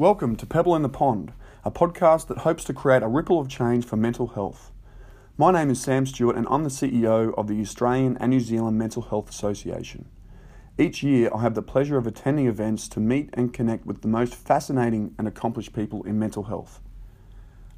[0.00, 3.50] Welcome to Pebble in the Pond, a podcast that hopes to create a ripple of
[3.50, 4.72] change for mental health.
[5.36, 8.78] My name is Sam Stewart, and I'm the CEO of the Australian and New Zealand
[8.78, 10.08] Mental Health Association.
[10.78, 14.08] Each year, I have the pleasure of attending events to meet and connect with the
[14.08, 16.80] most fascinating and accomplished people in mental health.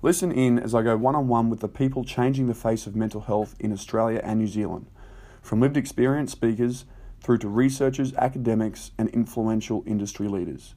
[0.01, 2.95] Listen in as I go one on one with the people changing the face of
[2.95, 4.87] mental health in Australia and New Zealand,
[5.43, 6.85] from lived experience speakers
[7.21, 10.77] through to researchers, academics, and influential industry leaders.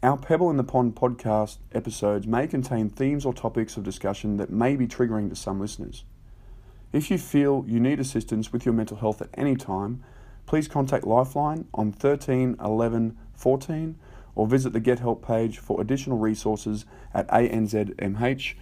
[0.00, 4.48] Our Pebble in the Pond podcast episodes may contain themes or topics of discussion that
[4.48, 6.04] may be triggering to some listeners.
[6.92, 10.04] If you feel you need assistance with your mental health at any time,
[10.46, 13.98] please contact Lifeline on 13 11 14
[14.36, 18.54] or visit the Get Help page for additional resources at anzmh.asn.au.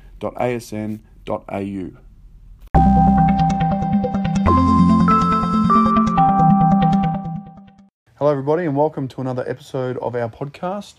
[8.19, 10.95] Hello, everybody, and welcome to another episode of our podcast.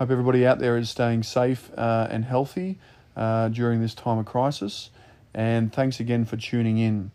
[0.00, 2.78] Hope everybody out there is staying safe uh, and healthy
[3.16, 4.88] uh, during this time of crisis.
[5.34, 7.10] And thanks again for tuning in.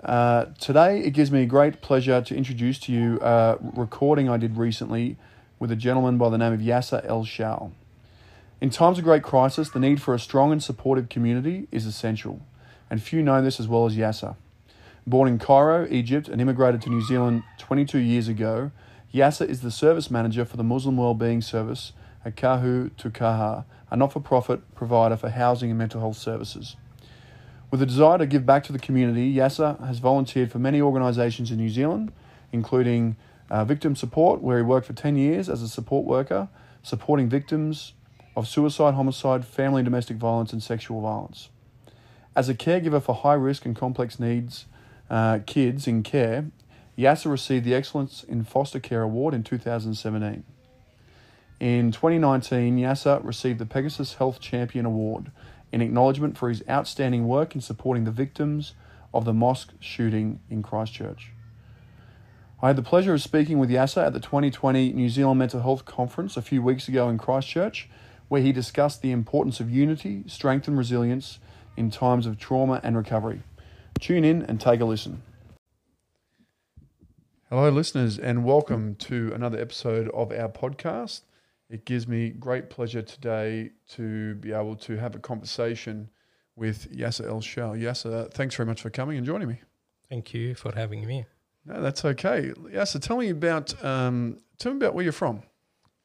[0.00, 4.56] Uh, today, it gives me great pleasure to introduce to you a recording I did
[4.56, 5.16] recently
[5.58, 7.72] with a gentleman by the name of Yasser El Shal.
[8.60, 12.40] In times of great crisis, the need for a strong and supportive community is essential,
[12.88, 14.36] and few know this as well as Yasser.
[15.08, 18.70] Born in Cairo, Egypt, and immigrated to New Zealand 22 years ago,
[19.12, 21.92] Yasser is the service manager for the Muslim Wellbeing Service
[22.24, 26.76] at Kahui Tukaha, a not for profit provider for housing and mental health services.
[27.70, 31.50] With a desire to give back to the community, Yasser has volunteered for many organisations
[31.50, 32.12] in New Zealand,
[32.52, 33.16] including
[33.50, 36.48] uh, Victim Support, where he worked for 10 years as a support worker,
[36.82, 37.94] supporting victims
[38.36, 41.48] of suicide, homicide, family and domestic violence, and sexual violence.
[42.34, 44.66] As a caregiver for high risk and complex needs
[45.10, 46.46] uh, kids in care,
[46.96, 50.44] Yasser received the Excellence in Foster Care Award in 2017.
[51.62, 55.30] In 2019, Yasser received the Pegasus Health Champion Award
[55.70, 58.74] in acknowledgement for his outstanding work in supporting the victims
[59.14, 61.30] of the mosque shooting in Christchurch.
[62.60, 65.84] I had the pleasure of speaking with Yasser at the 2020 New Zealand Mental Health
[65.84, 67.88] Conference a few weeks ago in Christchurch,
[68.26, 71.38] where he discussed the importance of unity, strength, and resilience
[71.76, 73.44] in times of trauma and recovery.
[74.00, 75.22] Tune in and take a listen.
[77.50, 81.20] Hello, listeners, and welcome to another episode of our podcast.
[81.72, 86.10] It gives me great pleasure today to be able to have a conversation
[86.54, 87.70] with Yasser El Shal.
[87.70, 89.58] Yasser, thanks very much for coming and joining me.
[90.10, 91.24] Thank you for having me.
[91.64, 92.52] No, that's okay.
[92.76, 95.44] Yasser, tell me about um, tell me about where you're from.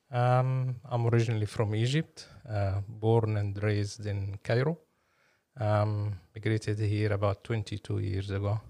[0.09, 4.77] Um, I'm originally from Egypt, uh, born and raised in Cairo.
[5.59, 8.61] Um, migrated here about 22 years ago.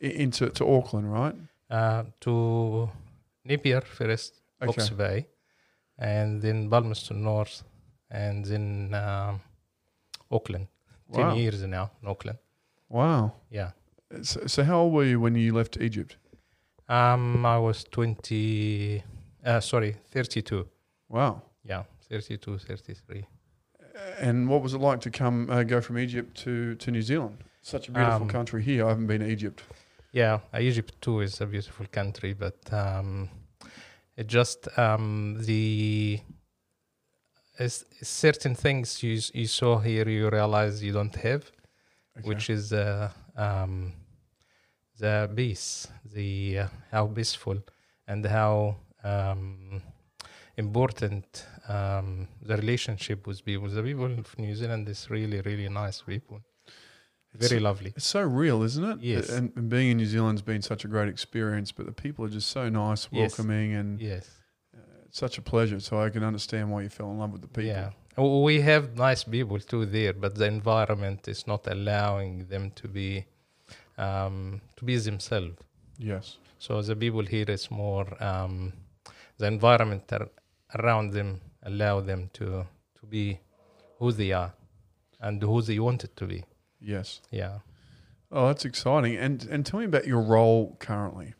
[0.00, 1.36] Into to Auckland, right?
[1.70, 2.90] Uh, to
[3.44, 4.94] Napier first, okay.
[4.96, 5.26] Bay
[5.98, 7.62] and then Palmerston North,
[8.10, 9.40] and then um,
[10.30, 10.68] Auckland.
[11.08, 11.30] Wow.
[11.30, 12.38] Ten years now in Auckland.
[12.88, 13.32] Wow.
[13.50, 13.70] Yeah.
[14.22, 16.16] So, so, how old were you when you left Egypt?
[16.88, 19.02] Um, I was twenty.
[19.44, 20.68] Uh, sorry, thirty-two.
[21.08, 21.42] Wow.
[21.64, 23.24] Yeah, 32, 33.
[24.18, 27.44] And what was it like to come uh, go from Egypt to to New Zealand?
[27.60, 28.86] Such a beautiful um, country here.
[28.86, 29.62] I haven't been to Egypt.
[30.12, 33.28] Yeah, Egypt too is a beautiful country, but um,
[34.16, 36.20] it just um, the
[38.02, 41.50] certain things you you saw here you realize you don't have,
[42.18, 42.28] okay.
[42.28, 43.92] which is uh, um,
[44.98, 47.58] the peace, the uh, how peaceful
[48.06, 49.82] and how um,
[50.56, 53.68] important um, the relationship with people.
[53.68, 56.40] The people of New Zealand is really really nice people.
[57.34, 57.92] Very it's, lovely.
[57.96, 58.98] It's so real, isn't it?
[59.00, 59.30] Yes.
[59.30, 62.28] And, and, being in New Zealand's been such a great experience, but the people are
[62.28, 63.80] just so nice, welcoming, yes.
[63.80, 64.30] and yes,
[64.76, 65.80] uh, it's such a pleasure.
[65.80, 67.64] So I can understand why you fell in love with the people.
[67.64, 72.86] Yeah, we have nice people too there, but the environment is not allowing them to
[72.88, 73.24] be
[73.96, 75.56] um, to be themselves.
[75.98, 76.36] Yes.
[76.58, 78.74] So the people here is more um,
[79.38, 80.12] the environment
[80.74, 82.66] around them allow them to
[83.00, 83.40] to be
[83.98, 84.52] who they are
[85.20, 86.44] and who they wanted to be.
[86.82, 87.20] Yes.
[87.30, 87.58] Yeah.
[88.30, 89.16] Oh, that's exciting.
[89.16, 91.34] And and tell me about your role currently.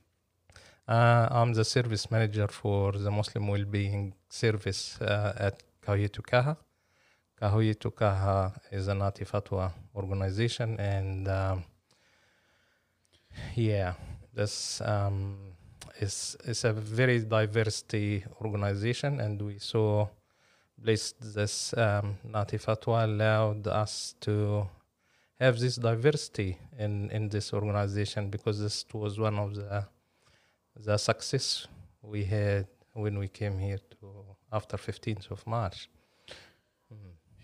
[0.87, 6.57] Uh, I'm the service manager for the Muslim Wellbeing Service uh, at Kahui Tukaha.
[7.41, 11.65] Kahui Tukaha is a Ngāti Whātua organization, and um,
[13.55, 13.95] yeah,
[14.35, 15.39] this um,
[16.01, 20.07] is is a very diversity organization, and we saw
[20.79, 24.69] blessed this um, Ngāti Whātua allowed us to
[25.43, 29.87] have this diversity in, in this organization because this was one of the
[30.77, 31.67] the success
[32.03, 34.07] we had when we came here to
[34.53, 35.89] after 15th of March.
[36.93, 36.97] Mm.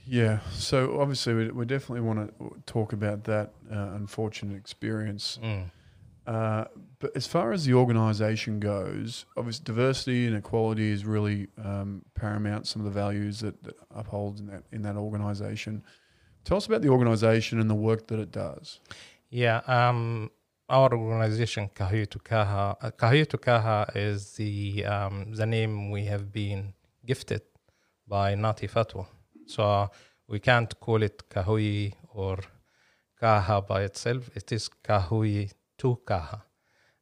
[0.07, 0.39] Yeah.
[0.53, 5.39] So obviously, we, we definitely want to talk about that uh, unfortunate experience.
[5.43, 5.71] Mm.
[6.27, 6.65] Uh,
[6.99, 12.67] but as far as the organisation goes, obviously diversity and equality is really um, paramount.
[12.67, 15.83] Some of the values that, that uphold in that in that organisation.
[16.49, 18.81] Tell us about the organisation and the work that it does.
[19.29, 20.31] Yeah, um,
[20.67, 26.73] our organization Kahui Tukaha, uh, Kahui Tukaha is the um, the name we have been
[27.05, 27.43] gifted
[28.07, 29.05] by Ngāti Whātua.
[29.45, 29.91] So
[30.27, 32.39] we can't call it Kahui or
[33.21, 34.31] Kaha by itself.
[34.35, 36.41] It is Kahui Tukaha,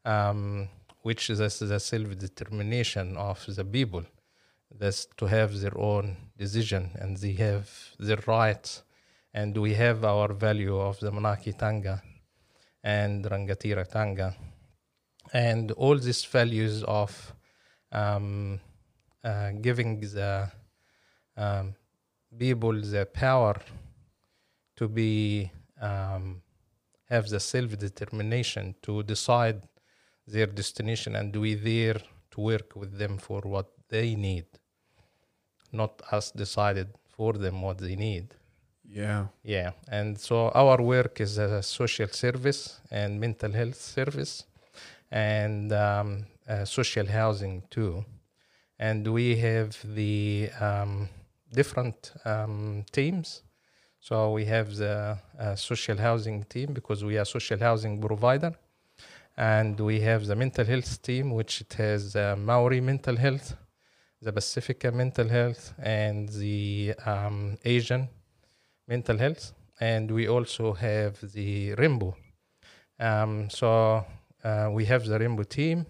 [0.05, 0.69] um,
[1.03, 4.03] which is the self-determination of the people.
[4.77, 7.71] That's to have their own decision and they have
[8.01, 8.83] their rights.
[9.37, 12.01] And we have our value of the Manaakitanga
[12.83, 14.35] and Rangatiratanga.
[15.31, 17.35] And all these values of
[17.93, 18.59] um,
[19.23, 20.51] uh, giving the
[21.37, 21.75] um,
[22.39, 23.61] people the power
[24.77, 25.51] to be
[25.83, 26.41] um,
[27.11, 29.61] have the self determination to decide
[30.27, 32.01] their destination, and we there
[32.31, 34.47] to work with them for what they need,
[35.73, 38.35] not us decided for them what they need.
[38.89, 39.27] Yeah.
[39.43, 44.45] Yeah, and so our work is a social service and mental health service,
[45.11, 48.05] and um, uh, social housing too.
[48.79, 51.09] And we have the um,
[51.53, 53.43] different um, teams.
[54.01, 58.53] So we have the uh, social housing team because we are social housing provider,
[59.37, 63.57] and we have the mental health team, which it has uh, Maori mental health,
[64.23, 68.09] the Pacifica mental health, and the um, Asian
[68.89, 72.17] mental health, and we also have the Rainbow.
[72.99, 74.05] Um, so
[74.45, 75.87] uh, we have the Rainbow team.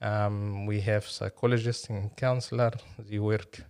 [0.00, 2.72] Um, we have psychologists and counselor.
[2.98, 3.64] They work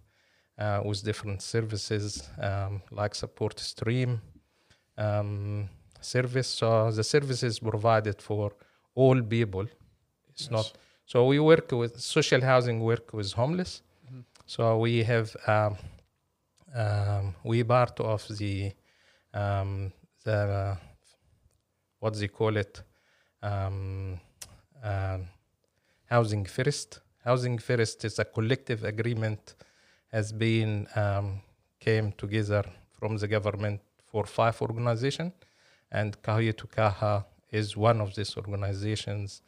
[0.59, 4.21] uh, with different services um, like support stream
[4.97, 5.69] um,
[6.01, 6.49] service.
[6.49, 8.53] So the service is provided for
[8.95, 9.67] all people.
[10.31, 10.51] It's Yes.
[10.51, 10.73] not.
[11.07, 12.81] So we work with social housing.
[12.81, 13.83] Work with homeless.
[14.11, 14.25] Mhm.
[14.47, 15.37] So we have
[16.75, 18.73] um, we part of the
[19.35, 19.93] um,
[20.25, 20.77] the uh,
[22.01, 22.83] what they call it
[23.43, 24.19] um,
[24.83, 25.29] um,
[26.07, 27.01] housing first.
[27.25, 29.55] Housing first is a collective agreement
[30.11, 31.41] has been um,
[31.81, 35.33] came together from the government for five organizations,
[35.91, 39.43] and Kahui Tukaha is one of these organizations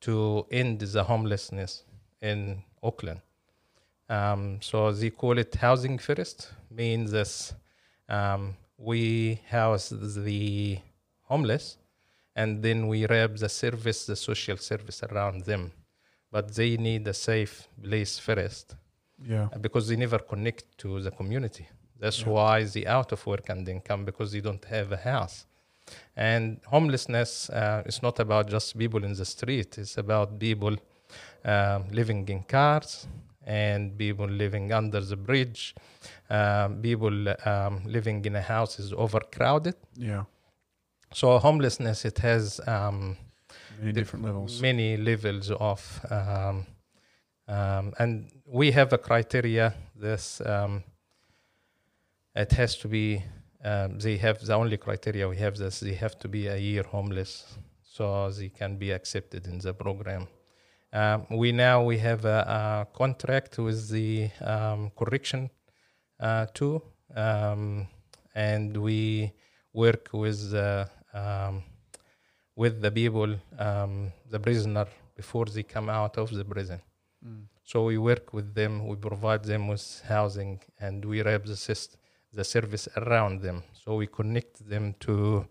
[0.00, 1.84] to end the homelessness
[2.22, 3.20] in Auckland.
[4.08, 7.52] Um, so they call it housing first, means this
[8.08, 10.78] um, we house the
[11.24, 11.76] homeless
[12.34, 15.72] and then we wrap the service, the social service around them.
[16.30, 18.76] But they need a safe place first
[19.22, 19.48] Yeah.
[19.60, 21.68] because they never connect to the community.
[21.98, 22.28] That's Yeah.
[22.32, 25.46] why they out of work and then come because they don't have a house.
[26.16, 29.76] And homelessness uh, is not about just people in the street.
[29.78, 30.76] It's about people
[31.44, 33.06] um, living in cars
[33.48, 35.74] and people living under the bridge.
[36.30, 37.16] Um, people
[37.46, 39.74] um, living in a house is overcrowded.
[39.96, 40.24] Yeah.
[41.14, 43.16] So homelessness it has um,
[43.80, 44.60] Many different levels.
[44.60, 45.80] many levels of
[46.10, 46.66] um,
[47.48, 50.82] um, and we have a criteria this um,
[52.34, 53.22] it has to be
[53.64, 56.82] um, they have the only criteria we have this they have to be a year
[56.82, 60.26] homeless so they can be accepted in the program
[60.92, 65.50] um, we now we have a, a contract with the um, correction
[66.20, 66.82] uh, too
[67.14, 67.86] um,
[68.34, 69.32] and we
[69.72, 71.62] work with uh, um,
[72.58, 76.80] with the people, um, the prisoner, before they come out of the prison.
[77.24, 77.44] Mm.
[77.62, 81.96] So we work with them, we provide them with housing, and we wrap the, syst-
[82.32, 83.62] the service around them.
[83.84, 85.46] So we connect them to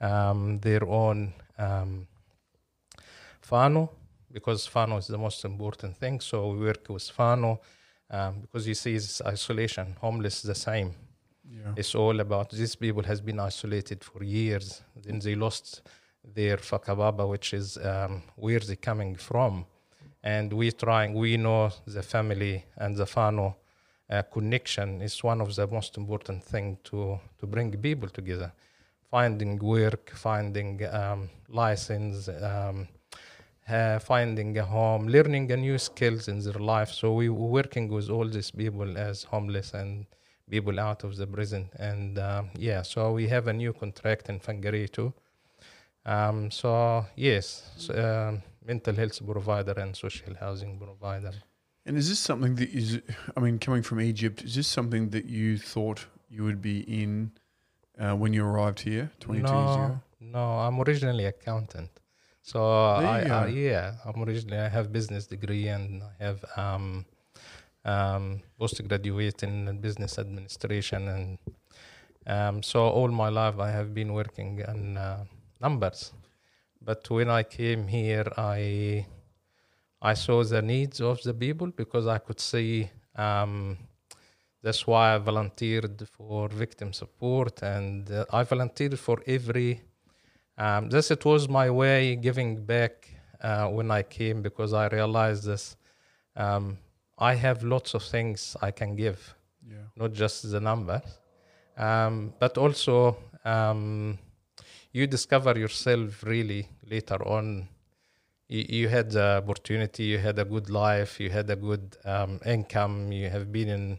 [0.00, 2.08] um, their own um,
[3.46, 3.90] whānau,
[4.36, 6.20] because whānau is the most important thing.
[6.20, 7.58] So we work with whānau
[8.10, 9.96] um, because you see, it's isolation.
[10.06, 10.90] Homeless is the same.
[11.50, 11.72] Yeah.
[11.80, 14.82] It's all about these people has been isolated for years.
[15.04, 15.68] Then they lost
[16.38, 19.64] their whakapapa, which is um, where they coming from,
[20.22, 21.14] and we trying.
[21.14, 23.54] We know the family and the whānau
[24.10, 28.52] uh, connection is one of the most important thing to to bring people together.
[29.10, 32.88] Finding work, finding um, license, um,
[33.68, 36.90] uh, finding a home, learning a new skills in their life.
[36.90, 40.06] So we were working with all these people as homeless and
[40.48, 41.68] people out of the prison.
[41.78, 45.12] And um, yeah, so we have a new contract in Whangarei too.
[46.04, 51.32] Um, so yes, so, um, mental health provider and social housing provider.
[51.84, 53.00] And is this something that is?
[53.36, 57.32] I mean, coming from Egypt, is this something that you thought you would be in
[57.98, 60.00] uh, when you arrived here 22 years ago?
[60.20, 61.90] No, I'm originally accountant.
[62.46, 67.04] So I, I yeah, I'm originally I have business degree and I have um,
[67.84, 71.38] um, postgraduate in business administration and
[72.24, 75.24] um, so all my life I have been working on uh,
[75.60, 76.12] numbers.
[76.80, 79.06] But when I came here, I
[80.00, 82.88] I saw the needs of the people because I could see.
[83.16, 83.76] Um,
[84.62, 89.80] that's why I volunteered for victim support, and uh, I volunteered for every.
[90.58, 93.10] Um, this it was my way giving back
[93.42, 95.76] uh, when I came because I realized this.
[96.34, 96.78] Um,
[97.18, 99.34] I have lots of things I can give,
[99.68, 99.86] Yeah.
[99.96, 101.02] not just the numbers,
[101.76, 104.18] um, but also um,
[104.92, 107.68] you discover yourself really later on.
[108.48, 112.40] You, you had the opportunity, you had a good life, you had a good um,
[112.44, 113.98] income, you have been in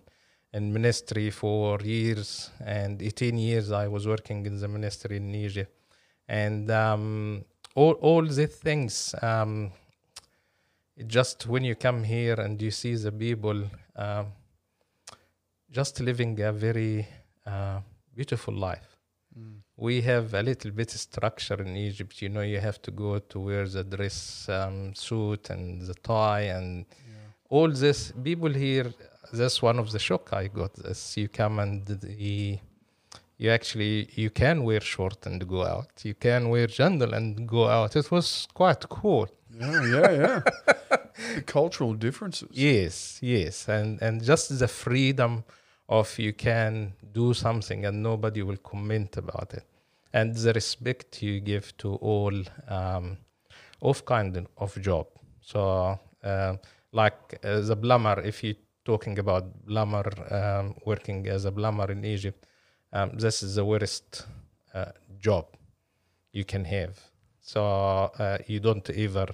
[0.53, 5.73] in ministry for years and 18 years I was working in the ministry in Egypt
[6.27, 7.43] and um,
[7.75, 9.72] all all these things um,
[10.96, 13.63] it just when you come here and you see the people
[13.96, 14.27] um,
[15.72, 17.07] just living a very
[17.46, 17.79] uh,
[18.15, 18.93] beautiful life
[19.38, 19.62] Mm.
[19.75, 22.24] we have a little bit structure in Egypt.
[22.24, 26.48] You know, you have to go to wear the dress um, suit and the tie
[26.57, 27.13] and Yeah.
[27.55, 28.12] all this.
[28.24, 28.91] People here,
[29.31, 30.72] that's one of the shock I got.
[30.86, 32.60] As you come and the,
[33.38, 35.89] you actually you can wear short and go out.
[36.03, 37.96] You can wear jandal and go out.
[37.96, 39.27] It was quite cool.
[39.53, 40.41] Yeah, yeah, yeah.
[41.36, 42.50] the cultural differences.
[42.51, 45.44] Yes, yes, and and just the freedom
[45.89, 49.63] of you can do something and nobody will comment about it,
[50.13, 52.34] and the respect you give to all
[52.67, 53.17] um,
[53.82, 55.08] of kind of job.
[55.41, 56.56] So, uh,
[56.91, 62.03] like uh, the plumber, if you're talking about plumber um, working as a plumber in
[62.03, 62.46] Egypt,
[62.94, 64.25] um, this is the worst
[64.74, 65.46] uh, job
[66.32, 67.00] you can have.
[67.41, 69.27] So uh, you don't ever.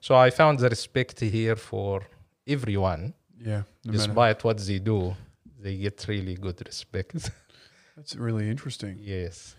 [0.00, 2.02] So I found the respect here for
[2.46, 3.62] everyone, Yeah.
[3.84, 5.14] No matter- despite what they do,
[5.58, 7.30] they get really good respect.
[7.96, 8.98] that's really interesting.
[9.00, 9.56] yes.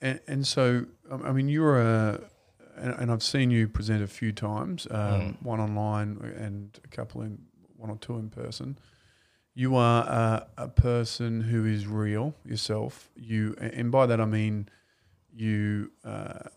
[0.00, 2.20] And, and so, um, I mean, you're a,
[2.76, 5.42] and, and I've seen you present a few times, um, Mm.
[5.42, 7.38] one online and a couple in,
[7.76, 8.78] one or two in person.
[9.54, 13.10] You are a, a person who is real yourself.
[13.14, 14.68] You, and by that I mean,
[15.32, 16.48] you, uh,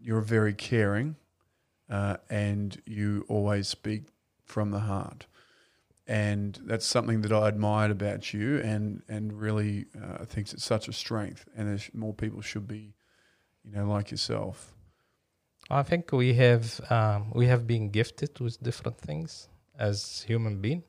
[0.00, 1.16] you're very caring,
[1.90, 4.04] uh, and you always speak
[4.44, 5.26] from the heart.
[6.06, 10.64] And that's something that I admired about you, and and really uh, I think it's
[10.64, 11.46] such a strength.
[11.54, 12.94] And more people should be,
[13.62, 14.72] you know, like yourself.
[15.68, 20.82] I think we have um, we have been gifted with different things as human being,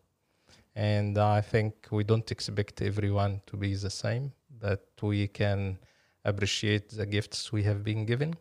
[0.75, 5.79] and I think we don't expect everyone to be the same, but we can
[6.25, 8.35] appreciate the gifts we have been given.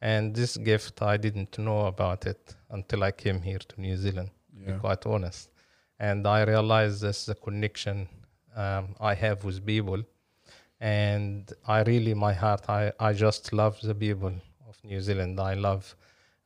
[0.00, 4.30] And this gift, I didn't know about it until I came here to New Zealand.
[4.58, 5.50] To Yeah, be quite honest,
[5.98, 8.08] and I realized this the connection
[8.56, 10.02] um, I have with people,
[10.80, 14.32] and I really, my heart, I I just love the people
[14.68, 15.40] of New Zealand.
[15.40, 15.96] I love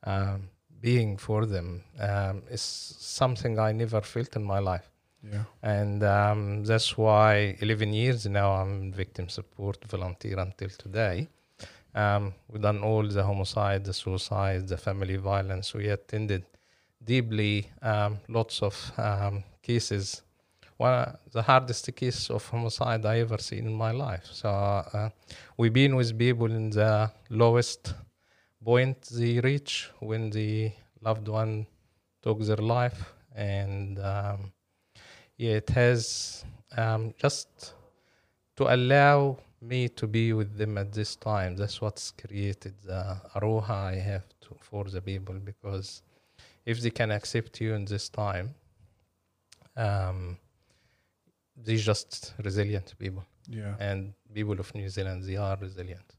[0.03, 0.49] um,
[0.81, 1.83] being for them.
[1.99, 4.90] Um, it's something I never felt in my life.
[5.23, 11.27] Yeah, And um, that's why 11 years now I'm victim support volunteer until today.
[11.93, 15.73] Um, we've done all the homicide, the suicide, the family violence.
[15.73, 16.45] We attended
[17.03, 20.21] deeply um, lots of um, cases.
[20.77, 24.27] One the hardest case of homicide I ever seen in my life.
[24.31, 25.09] So uh,
[25.57, 27.93] we've been with people in the lowest
[28.63, 31.67] point they reach when the loved one
[32.23, 34.51] took their life, and um,
[35.49, 36.45] it has
[36.77, 37.73] um, just
[38.55, 41.55] to allow me to be with them at this time.
[41.55, 46.03] That's what's created the aroha I have to, for the people because
[46.65, 48.53] if they can accept you in this time,
[49.75, 50.37] um,
[51.57, 53.75] they're just resilient people, yeah.
[53.79, 56.15] and people of New Zealand they are resilient.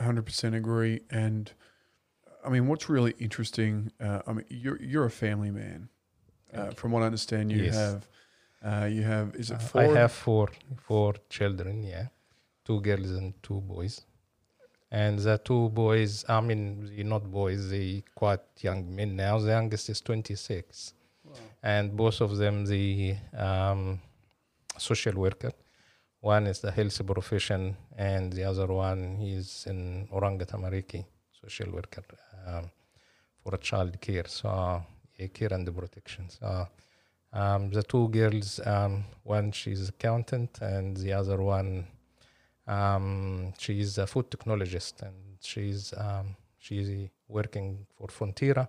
[0.00, 1.00] hundred percent agree.
[1.10, 1.52] And
[2.44, 3.92] I mean, what's really interesting?
[4.00, 5.88] Uh, I mean, you're you're a family man.
[6.54, 7.72] Uh, from what I understand, you Yes.
[7.72, 8.08] have
[8.64, 9.82] uh, you have is it Uh, four?
[9.82, 11.82] I have four four children.
[11.82, 12.08] Yeah,
[12.64, 14.02] two girls and two boys.
[14.90, 19.38] And the two boys, I mean, not boys, they quite young men now.
[19.38, 20.94] The youngest is 26.
[21.62, 24.00] And both of them, the um,
[24.78, 25.52] social worker.
[26.20, 32.04] One is the health profession, and the other one is in Oranga Tamariki, social worker
[32.46, 32.70] um,
[33.42, 34.26] for a child care.
[34.28, 34.84] So,
[35.28, 36.28] care and the protection.
[36.28, 36.68] So
[37.32, 41.86] um, the two girls, um, one she's accountant and the other one
[42.66, 48.68] um, she's a food technologist and she's um, she's working for Fonterra,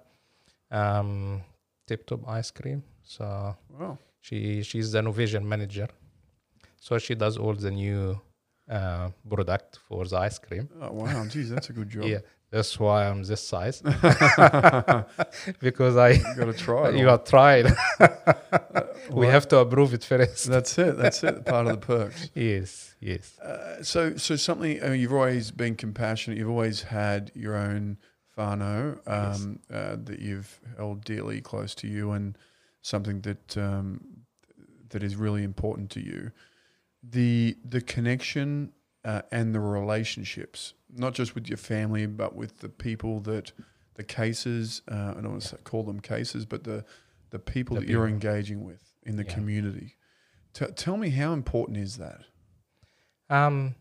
[0.71, 1.41] um,
[1.87, 2.83] Tip Top Ice Cream.
[3.03, 3.97] So Wow.
[4.21, 5.87] she she's the innovation manager.
[6.79, 8.19] So she does all the new
[8.69, 10.67] uh, product for the ice cream.
[10.81, 11.25] Oh, wow.
[11.27, 12.05] Geez, that's a good job.
[12.05, 12.19] Yeah,
[12.53, 13.81] that's why I'm this size
[15.59, 17.65] because I Got to try you have tried.
[19.09, 20.45] we well- have to approve it first.
[20.45, 20.97] That's it.
[20.97, 21.45] That's it.
[21.45, 22.29] Part of the perks.
[22.35, 23.39] yes, yes.
[23.39, 24.81] Uh, so, so something.
[24.83, 26.37] I mean, you've always been compassionate.
[26.37, 27.97] You've always had your own
[28.37, 32.37] whānau um, uh, that you've held dearly close to you, and
[32.81, 34.01] something that um,
[34.89, 36.31] that is really important to you.
[37.03, 38.71] The the connection
[39.05, 43.51] uh, and the relationships, not just with your family, but with the people that
[43.95, 44.81] the cases.
[44.91, 46.83] Uh, I don't want to call them cases, but the
[47.29, 49.33] the people The that you're engaging with in the Yeah.
[49.33, 49.95] community.
[50.53, 52.21] T- tell me how important is that?
[53.29, 53.75] Um,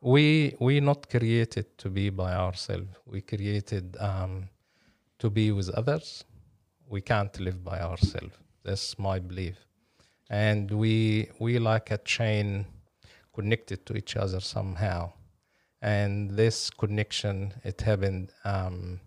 [0.00, 2.88] we we not created to be by ourselves.
[3.06, 4.48] We created um,
[5.18, 6.24] to be with others.
[6.88, 8.34] We can't live by ourselves.
[8.64, 9.56] That's my belief.
[10.28, 12.66] And we we like a chain
[13.34, 15.12] connected to each other somehow.
[15.82, 19.00] And this connection it happened um,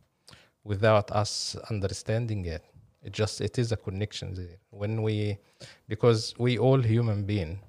[0.64, 2.64] without us understanding it.
[3.04, 4.58] It just it is a connection there.
[4.70, 5.38] When we
[5.88, 7.60] because we all human being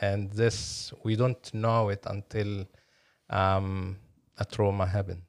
[0.00, 2.66] and this we don't know it until
[3.30, 3.96] um,
[4.38, 5.22] a trauma happened.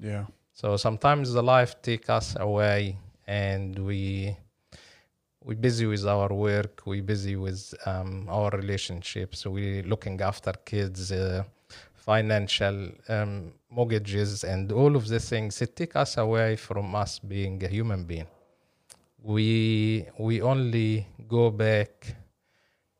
[0.00, 0.26] Yeah.
[0.52, 4.36] So sometimes the life take us away, and we
[5.44, 11.12] we busy with our work, we busy with um, our relationships, we looking after kids,
[11.12, 11.44] uh,
[11.94, 15.62] financial um, mortgages, and all of these things.
[15.62, 18.26] It take us away from us being a human being.
[19.22, 22.16] We we only go back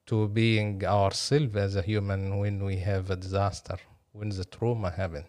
[0.06, 3.76] to being ourselves as a human when we have a disaster,
[4.12, 5.24] when the trauma happen.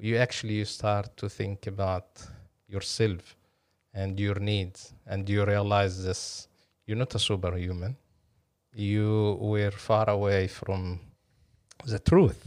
[0.00, 2.22] You actually start to think about
[2.68, 3.37] yourself
[4.00, 4.80] and your needs,
[5.10, 6.22] and you realize this.
[6.86, 7.94] You're not a superhuman.
[8.74, 10.80] You were far away from
[11.92, 12.40] the truth.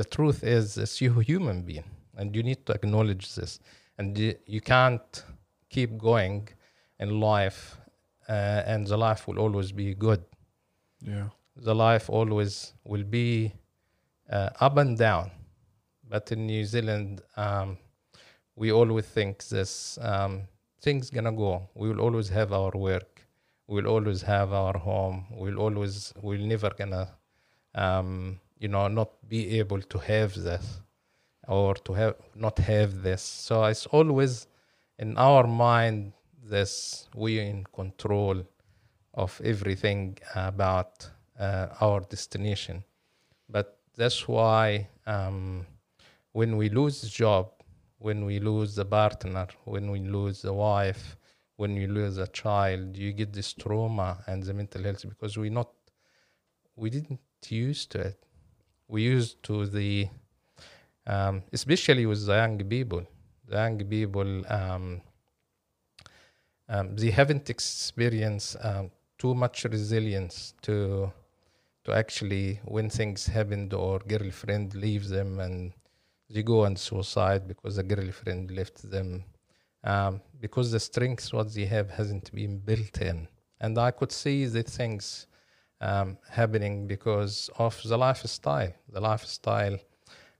[0.00, 0.66] The truth is,
[1.00, 3.52] you're a human being, and you need to acknowledge this.
[3.98, 5.12] And you, you can't
[5.74, 6.48] keep going
[6.98, 7.60] in life,
[8.28, 10.22] uh, and the life will always be good
[11.12, 11.28] Yeah.
[11.68, 12.54] the life always
[12.90, 13.52] will be
[14.30, 15.30] uh, up and down.
[16.12, 17.68] But in New Zealand, um,
[18.60, 20.42] we always think this um,
[20.82, 21.68] things gonna go.
[21.74, 23.26] We will always have our work.
[23.68, 25.26] We'll always have our home.
[25.30, 27.08] We'll always we'll never gonna
[27.74, 30.80] um, you know not be able to have this
[31.48, 33.22] or to have not have this.
[33.22, 34.46] So it's always
[34.98, 36.12] in our mind
[36.44, 38.42] this we're in control
[39.14, 42.82] of everything about uh, our destination.
[43.48, 45.66] But that's why um,
[46.32, 47.50] when we lose job,
[48.02, 51.16] when we lose the partner, when we lose the wife,
[51.56, 55.50] when we lose a child, you get this trauma and the mental health because we
[55.50, 55.70] not
[56.76, 58.24] we didn't used to it.
[58.88, 60.08] We used to the
[61.06, 63.04] um, especially with the young people.
[63.48, 65.02] The young people um,
[66.68, 71.12] um, they haven't experienced um, too much resilience to
[71.84, 75.72] to actually when things happened or girlfriend leaves them and
[76.32, 79.24] they go and suicide because the girlfriend left them.
[79.84, 83.26] Um, because the strength what they have hasn't been built in.
[83.60, 85.26] And i could see the things
[85.80, 88.72] um, happening because of the lifestyle.
[88.88, 89.78] The lifestyle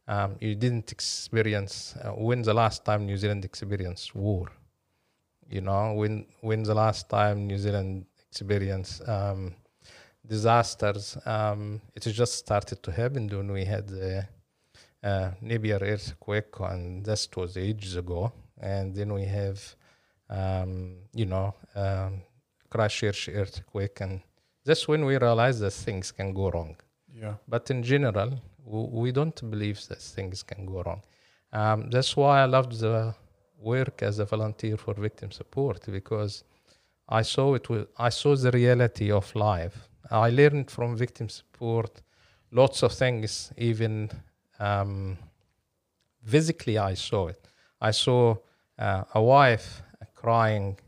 [0.08, 4.48] um, you didn't experience uh, when the last time new zealand experienced war
[5.48, 9.54] you know when when the last time new zealand experienced um,
[10.26, 14.26] disasters um, it just started to happen when we had the
[15.02, 18.32] uh, Napier earthquake and that was ages ago.
[18.60, 19.60] And then we have
[20.30, 22.22] um, you know um,
[22.70, 24.00] Christchurch earthquake.
[24.00, 24.20] And
[24.64, 26.76] that's when we realize that things can go wrong.
[27.14, 27.34] Yeah.
[27.46, 28.30] but in general
[28.64, 31.02] w- we don't believe that things can go wrong.
[31.52, 33.14] Um, that's why i loved the
[33.58, 36.42] work as a volunteer for victim support because
[37.08, 39.88] i saw it with, i saw the reality of life.
[40.10, 42.00] I learned from victim support
[42.50, 44.10] lots of things even
[44.58, 45.18] um,
[46.24, 47.48] physically i saw it
[47.80, 48.34] i saw
[48.78, 49.82] uh, a wife
[50.14, 50.78] crying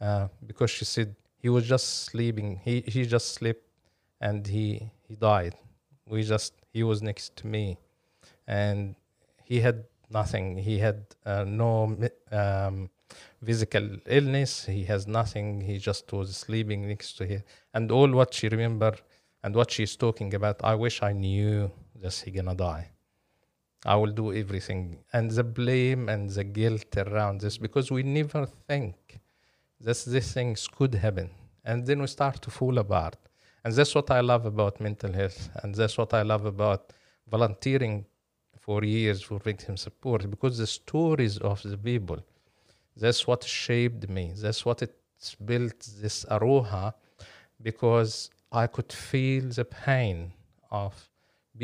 [0.00, 3.62] uh, because she said he was just sleeping he, he just slept
[4.20, 5.54] and he he died
[6.06, 7.78] we just he was next to me
[8.46, 8.94] and
[9.44, 11.96] he had nothing he had uh, no
[12.30, 12.90] um,
[13.44, 14.66] physical illness.
[14.66, 15.60] He has nothing.
[15.60, 17.42] He just was sleeping next to her.
[17.74, 18.94] And all what she remember
[19.42, 22.90] and what she's talking about, I wish I knew that he gonna die.
[23.84, 24.98] I will do everything.
[25.12, 29.20] And the blame and the guilt around this because we never think
[29.80, 31.30] that these things could happen.
[31.64, 33.16] And then we start to fall apart.
[33.64, 35.50] And that's what I love about mental health.
[35.62, 36.92] And that's what I love about
[37.30, 38.04] volunteering
[38.58, 42.18] for years for victim support because the stories of the people,
[42.96, 44.32] that's what shaped me.
[44.36, 46.94] That's what it's built this aroha
[47.62, 50.32] because I could feel the pain
[50.70, 51.09] of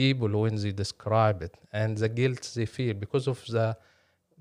[0.03, 3.69] people when they describe it and the guilt they feel because of the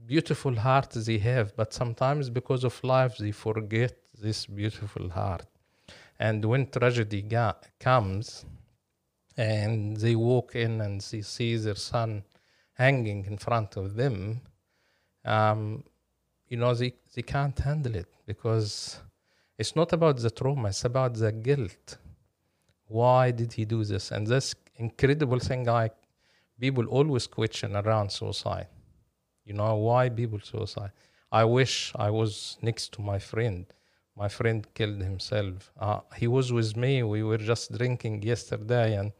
[0.05, 5.47] beautiful heart they have, but sometimes because of life they forget this beautiful heart.
[6.19, 8.45] And when tragedy ga- comes
[9.37, 12.23] and they walk in and they see their son
[12.73, 14.41] hanging in front of them,
[15.23, 15.83] um,
[16.49, 18.99] you know, they, they can't handle it because
[19.57, 21.97] it's not about the trauma, it's about the guilt.
[22.87, 24.11] Why did he do this?
[24.11, 25.93] And this incredible thing, like
[26.59, 28.67] people always question around suicide.
[29.45, 30.91] You know, why people suicide?
[31.31, 33.65] I wish I was next to my friend.
[34.15, 35.71] My friend killed himself.
[35.79, 37.03] Uh, he was with me.
[37.03, 39.11] We were just drinking yesterday, and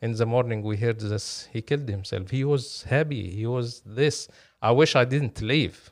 [0.00, 1.48] in the morning we heard this.
[1.52, 2.30] He killed himself.
[2.30, 3.30] He was happy.
[3.30, 4.28] He was this.
[4.60, 5.90] I wish I didn't leave.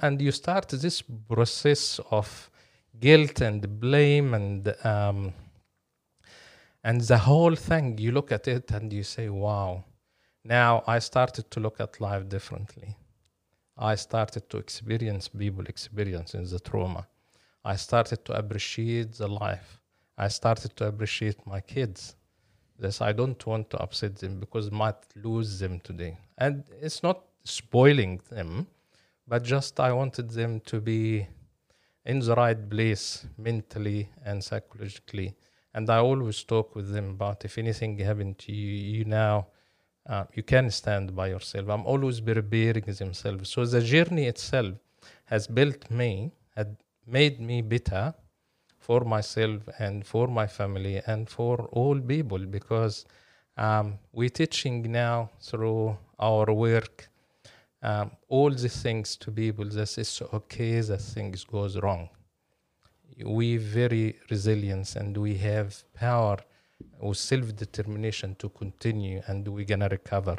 [0.00, 2.50] And you start this process of
[2.98, 5.32] guilt and blame and um,
[6.84, 7.98] and the whole thing.
[7.98, 9.84] You look at it and you say, "Wow."
[10.44, 12.96] Now I started to look at life differently.
[13.76, 17.08] I started to experience people experiencing the trauma.
[17.64, 19.80] I started to appreciate the life.
[20.18, 22.14] I started to appreciate my kids.
[22.78, 26.18] This I don't want to upset them because I might lose them today.
[26.38, 28.66] And it's not spoiling them,
[29.26, 31.26] but just I wanted them to be
[32.04, 35.34] in the right place mentally and psychologically.
[35.74, 39.48] And I always talk with them about if anything happened to you, you now
[40.08, 41.68] uh, you can stand by yourself.
[41.68, 43.50] I'm always preparing themselves.
[43.50, 44.74] So the journey itself
[45.26, 48.14] has built me, had made me better
[48.78, 53.06] for myself and for my family and for all people because
[53.56, 57.08] um, we're teaching now through our work
[57.82, 62.08] um, all these things to people that it's okay that things goes wrong.
[63.22, 66.38] We very resilient and we have power
[66.98, 70.36] or self determination to continue and we're gonna recover.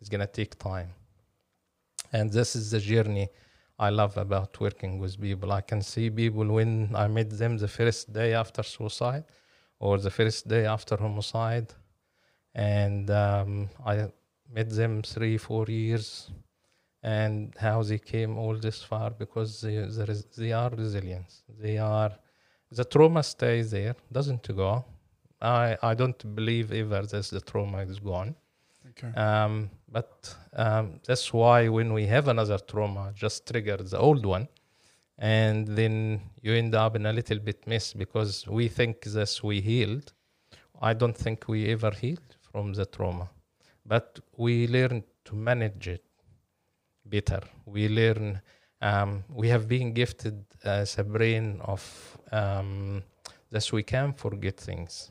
[0.00, 0.90] It's gonna take time.
[2.12, 3.28] And this is the journey
[3.78, 5.52] I love about working with people.
[5.52, 9.24] I can see people when I met them the first day after suicide
[9.78, 11.72] or the first day after homicide.
[12.54, 14.08] And um, I
[14.52, 16.30] met them three, four years
[17.02, 19.76] and how they came all this far because they,
[20.36, 21.32] they are resilient.
[21.60, 22.12] They are,
[22.70, 24.84] the trauma stays there, doesn't go.
[25.40, 28.34] I, I don't believe ever that the trauma is gone.
[28.90, 29.12] Okay.
[29.18, 34.48] Um, but um, that's why when we have another trauma, just trigger the old one,
[35.18, 39.60] and then you end up in a little bit mess because we think that we
[39.60, 40.12] healed.
[40.80, 43.28] I don't think we ever healed from the trauma,
[43.84, 46.05] but we learn to manage it
[47.08, 47.40] better.
[47.64, 48.40] We learn.
[48.82, 53.02] Um, we have been gifted as a brain of um,
[53.50, 55.10] that we can forget things,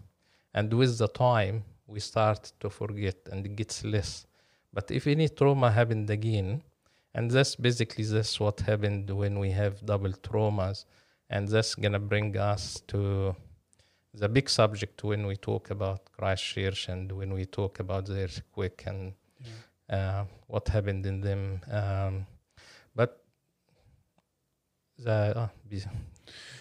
[0.53, 4.25] and with the time we start to forget and it gets less.
[4.73, 6.61] But if any trauma happened again,
[7.13, 10.85] and that's basically that's what happened when we have double traumas,
[11.29, 13.35] and that's gonna bring us to
[14.13, 18.83] the big subject when we talk about Christchurch and when we talk about the earthquake
[18.85, 19.13] and
[20.47, 21.61] what happened in them.
[21.71, 22.25] Um,
[22.95, 23.21] but
[24.97, 25.47] the uh,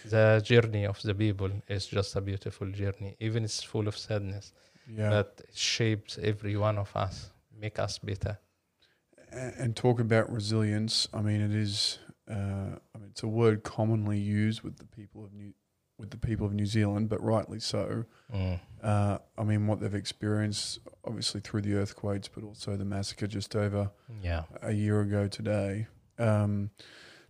[0.05, 3.15] the journey of the people is just a beautiful journey.
[3.19, 4.53] Even it's full of sadness,
[4.87, 5.09] Yeah.
[5.09, 8.37] but it shapes every one of us, make us better.
[9.31, 11.07] And talk about resilience.
[11.13, 11.99] I mean, it is.
[12.29, 15.53] Uh, I mean, it's a word commonly used with the people of New
[15.97, 18.05] with the people of New Zealand, but rightly so.
[18.33, 18.59] Mm.
[18.83, 23.55] Uh, I mean, what they've experienced, obviously through the earthquakes, but also the massacre just
[23.55, 24.43] over Yeah.
[24.61, 25.87] a year ago today.
[26.19, 26.69] Um,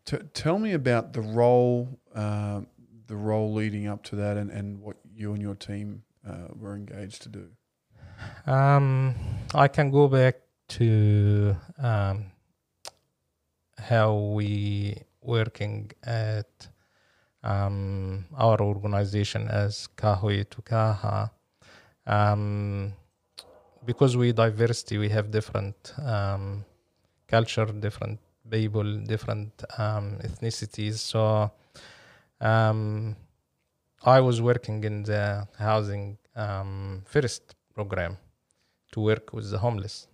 [0.06, 2.62] t- tell me about the role, uh,
[3.08, 6.76] the role leading up to that, and, and what you and your team uh, were
[6.76, 7.50] engaged to do.
[8.48, 9.14] Um,
[9.54, 10.38] I can go back
[10.70, 12.32] to um,
[13.78, 16.68] how we working at
[17.46, 21.32] um, our organization as Kahui Tukaha.
[22.08, 22.94] Um,
[23.86, 26.66] because we diversity, we have different um,
[27.28, 30.96] culture, different people, different um, ethnicities.
[30.96, 31.52] So
[32.42, 33.16] um,
[34.04, 38.18] I was working in the housing um, first program
[38.92, 40.08] to work with the homeless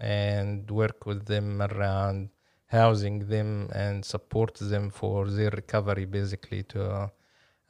[0.00, 2.28] and work with them around
[2.66, 7.10] housing them and support them for their recovery, basically to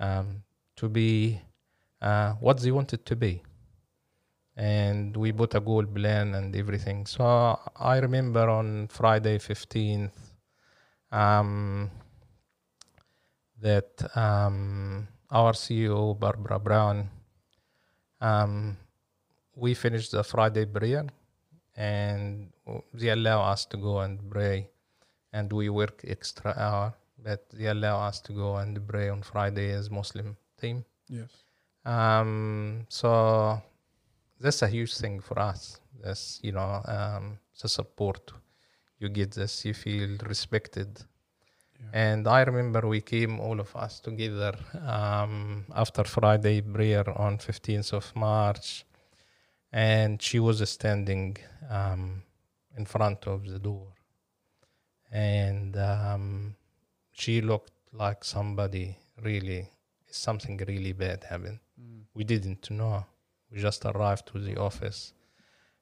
[0.01, 0.43] um,
[0.77, 1.41] to be
[2.01, 3.43] uh, what they wanted to be.
[4.57, 7.05] And we put a goal plan and everything.
[7.07, 10.13] So I remember on Friday 15th
[11.13, 11.91] um,
[13.61, 17.11] that um, our CEO, Barbara Brown,
[18.21, 18.79] um,
[19.55, 21.07] we finished the Friday prayer
[21.75, 22.51] and
[22.95, 24.71] they allow us to go and pray
[25.37, 26.89] and we work extra hour
[27.27, 30.85] but they allow us to go and pray on friday as muslim team.
[31.09, 31.31] Yes.
[31.85, 33.61] um, so
[34.41, 35.81] that's a huge thing for us.
[36.03, 38.33] That's you know um, the support.
[38.99, 40.91] You get this you feel respected.
[41.79, 42.05] Yeah.
[42.05, 44.55] and i remember we came all of us together
[44.97, 48.87] um, after friday prayer on 15th of march.
[49.73, 51.37] And she was standing
[51.69, 52.23] um,
[52.79, 53.96] in front of the door
[55.11, 56.55] and um,
[57.13, 59.69] she looked like somebody really
[60.11, 61.59] something really bad happened.
[61.81, 62.03] Mm.
[62.15, 63.05] we didn't know.
[63.51, 65.13] We just arrived to the office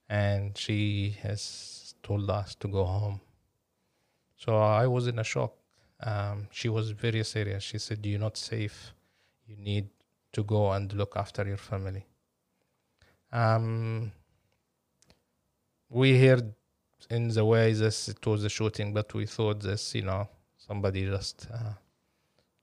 [0.09, 3.21] and she has told us to go home.
[4.37, 5.55] So i was in a shock.
[6.01, 7.63] Um, she was very serious.
[7.63, 8.93] She said you're not safe.
[9.47, 9.89] You need
[10.33, 12.07] to go and look after your family.
[13.33, 14.13] Um,
[15.89, 16.53] we heard
[17.11, 21.07] in the way this it was a shooting but we thought this you know somebody
[21.07, 21.73] just uh,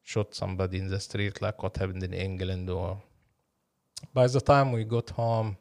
[0.04, 3.02] shot somebody in the street like what happened in england or
[4.14, 5.56] by the time we got home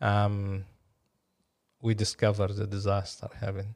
[0.00, 0.64] um,
[1.84, 3.74] we discovered the disaster happened.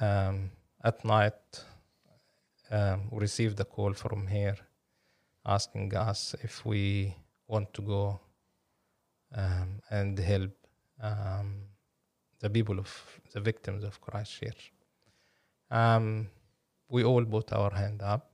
[0.00, 0.50] Um,
[0.82, 1.64] at night
[2.70, 4.56] um, we received a call from here
[5.44, 7.14] asking us if we
[7.46, 8.20] want to go
[9.34, 10.52] um, and help
[11.02, 11.56] um,
[12.40, 14.72] the people of the victims of Christchurch.
[15.70, 16.28] Um,
[16.88, 18.30] we all put our hand up,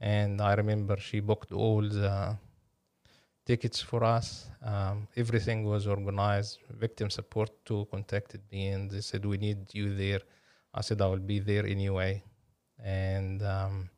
[0.00, 2.36] and I remember she booked all the
[3.46, 4.50] tickets for us.
[4.62, 6.58] Um, everything was organized.
[6.70, 10.20] Victim support too contacted me, and they said we need you there.
[10.74, 12.22] I said I will be there anyway,
[12.82, 13.88] and um,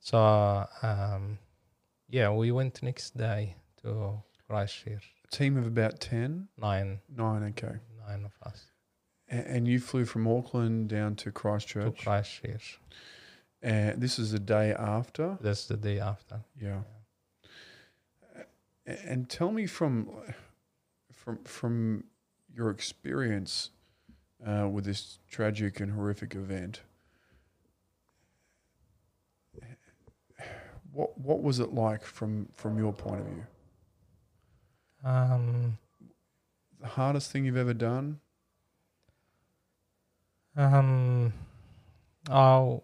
[0.00, 1.38] so um,
[2.08, 5.15] yeah, we went next day to Christchurch.
[5.26, 6.48] A team of about 10?
[6.58, 7.76] Nine, Nine, okay.
[8.06, 8.66] nine of us
[9.30, 11.98] A- And you flew from Auckland down to to Christchurch.
[12.04, 12.80] Christchurch.
[13.62, 15.38] And this is the day after?
[15.40, 16.40] That's the day after.
[16.60, 16.82] Yeah.
[18.86, 20.10] A- And tell me from
[21.12, 22.04] from from
[22.54, 23.70] your experience
[24.46, 26.82] uh, with this tragic and horrific event.
[30.92, 33.46] What what was it like from from your point of view?
[35.06, 35.78] Um,
[36.80, 38.20] The hardest thing you've ever done?
[40.56, 41.32] um,
[42.30, 42.82] oh,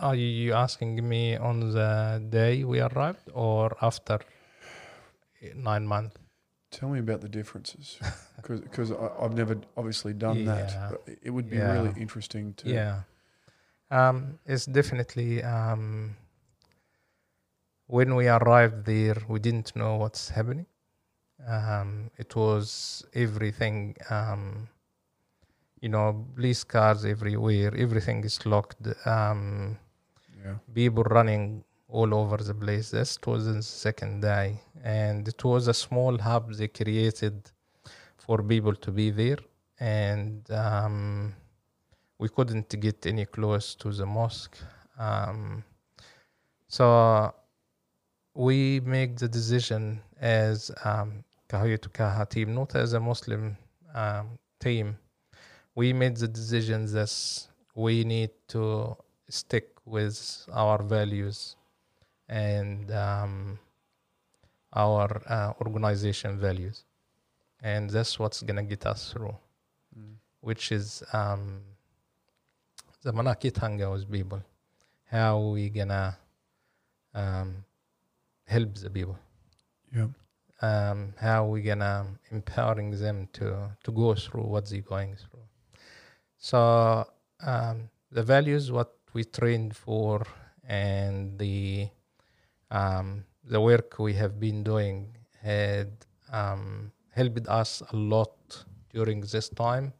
[0.00, 4.18] are you asking me on the day we arrived or after
[5.54, 6.16] nine months?
[6.70, 7.98] Tell me about the differences,
[8.42, 10.54] because I've never obviously done Yeah.
[10.54, 10.90] that.
[10.90, 11.72] But it would be Yeah.
[11.72, 12.68] really interesting to.
[12.68, 13.00] Yeah.
[13.90, 16.16] Um, it's definitely um,
[17.86, 20.66] when we arrived there, we didn't know what's happening.
[21.46, 24.68] Um, it was everything, um,
[25.80, 27.74] you know, police cars everywhere.
[27.76, 28.86] Everything is locked.
[29.06, 29.78] Um,
[30.44, 30.56] Yeah.
[30.74, 32.90] people running all over the place.
[32.90, 37.50] This was the second day, and it was a small hub they created
[38.18, 39.38] for people to be there,
[39.80, 41.34] and um,
[42.18, 44.56] we couldn't get any close to the mosque.
[44.98, 45.64] Um,
[46.68, 47.32] so
[48.34, 53.56] we make the decision as um, Kaha team, not as a Muslim
[53.94, 54.96] um, team.
[55.74, 57.12] We made the decision that
[57.74, 58.96] we need to
[59.28, 61.56] stick with our values
[62.28, 63.58] and um,
[64.72, 66.84] our uh, organization values.
[67.62, 69.36] And that's what's going to get us through,
[69.96, 70.16] Mm.
[70.40, 71.60] which is um,
[73.04, 74.42] the manaakitanga with people.
[75.04, 76.16] How are we going to
[77.14, 77.64] um,
[78.46, 79.18] help the people.
[79.94, 80.08] Yeah.
[80.62, 85.42] Um, how we to empowering them to, to go through what they're going through.
[86.38, 87.06] So
[87.44, 90.26] um, the values, what we trained for,
[90.66, 91.88] and the
[92.70, 95.90] um, the work we have been doing had
[96.32, 99.92] um, helped us a lot during this time.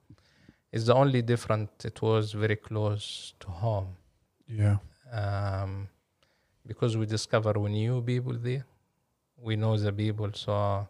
[0.72, 1.70] It's the only different.
[1.84, 3.96] It was very close to home
[4.48, 4.78] Yeah.
[5.12, 5.88] um,
[6.66, 8.64] because we discover we knew people there.
[9.36, 10.88] We know the people, so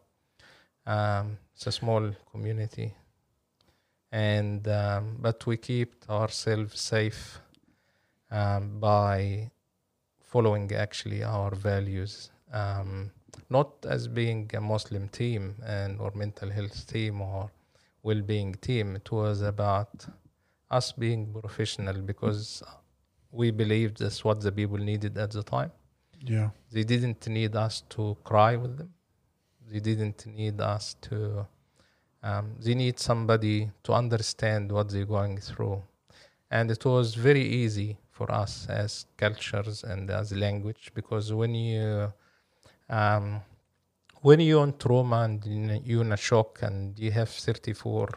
[0.87, 2.95] um, it's a small community,
[4.13, 7.41] and um, but we keep ourselves safe
[8.31, 9.51] um, by
[10.23, 12.31] following actually our values.
[12.53, 13.11] Um,
[13.51, 17.51] not as being a Muslim team and or mental health team or
[18.03, 18.97] well-being team.
[18.97, 20.07] It was about
[20.71, 22.63] us being professional because
[23.35, 25.73] we believed that's what the people needed at the time.
[26.21, 26.51] Yeah.
[26.71, 28.95] They didn't need us to cry with them.
[29.71, 31.47] They didn't need us to.
[32.23, 35.83] Um, they need somebody to understand what they're going through,
[36.51, 42.13] and it was very easy for us as cultures and as language because when you
[42.89, 43.43] um,
[44.23, 45.45] when you're on trauma and
[45.85, 48.09] you're in a shock and you have 34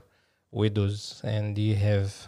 [0.51, 2.27] widows and you have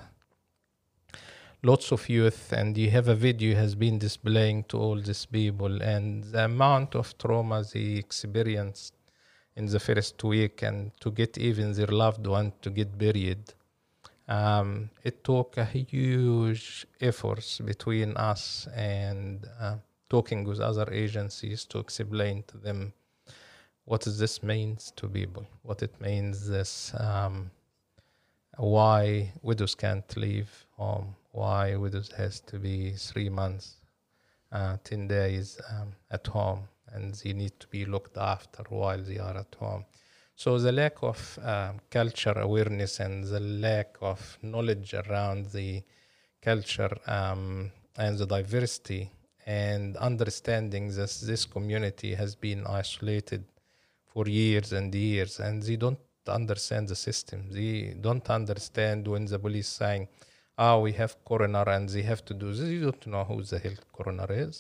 [1.62, 5.82] lots of youth and you have a video has been displaying to all these people
[5.82, 8.93] and the amount of trauma they experienced
[9.56, 13.54] in the first week and to get even their loved one to get buried.
[14.30, 19.76] Um, it took a huge efforts between us and uh,
[20.10, 22.93] talking with other agencies to explain to them
[23.84, 27.50] what this means to people what it means this um,
[28.58, 33.76] why widows can't leave home why widows has to be three months?
[34.52, 39.20] Uh, 10 days um, at home and they need to be looked after while they
[39.20, 39.86] are at home.
[40.36, 45.84] So the lack of um, culture awareness and the lack of knowledge around the
[46.42, 49.12] culture um, and the diversity
[49.46, 53.44] and understanding that this community has been isolated
[54.06, 57.50] for years and years and they don't understand the system.
[57.52, 60.08] They don't understand when the police saying
[60.65, 62.69] oh we have coroner and they have to do this.
[62.78, 64.56] You don't know who the hell coroner is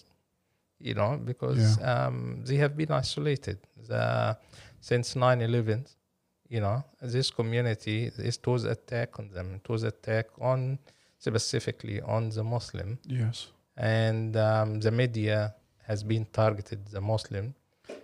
[0.79, 3.59] you know because um, they have been isolated.
[3.87, 4.37] The,
[4.79, 5.95] since 9-11
[6.47, 9.47] you know this community it was attack on them.
[9.55, 10.79] It was attack on
[11.17, 12.97] specifically on the muslim.
[13.05, 13.47] Yes.
[13.77, 15.53] and um, the media
[15.89, 17.55] has been targeted the muslim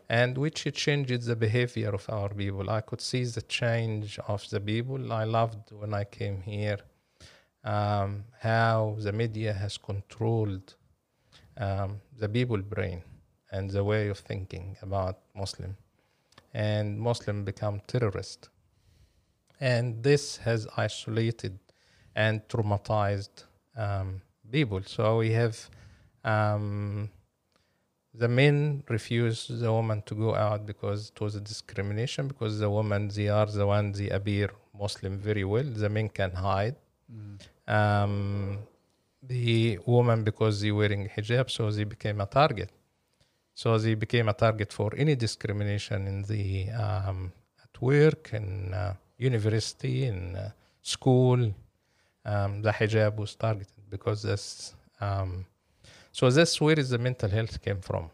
[0.09, 2.69] and which it changes the behavior of our people.
[2.69, 5.01] I could see the change of the people.
[5.21, 6.79] I loved when i came here
[7.65, 10.75] um, how the media has controlled
[11.57, 13.01] um, the people brain
[13.51, 15.75] and the way of thinking about muslim.
[16.53, 18.49] And muslim become terrorist.
[19.59, 21.57] And this has isolated
[22.15, 23.43] and traumatized
[23.75, 24.81] um, people.
[24.85, 25.69] So we have
[26.23, 27.09] um,
[28.13, 32.69] the men refuse the woman to go out because it was a discrimination because the
[32.69, 35.63] women they are the ones they appear muslim very well.
[35.63, 36.75] The men can hide
[37.67, 38.59] um,
[39.21, 42.71] the woman because they wearing hijab so they became a target.
[43.53, 47.31] So they became a target for any discrimination in the um,
[47.63, 50.51] at work in uh, university in uh,
[50.81, 51.53] school.
[52.25, 55.45] Um, the hijab was targeted because that's um,
[56.11, 58.09] so that's where is the mental health came from.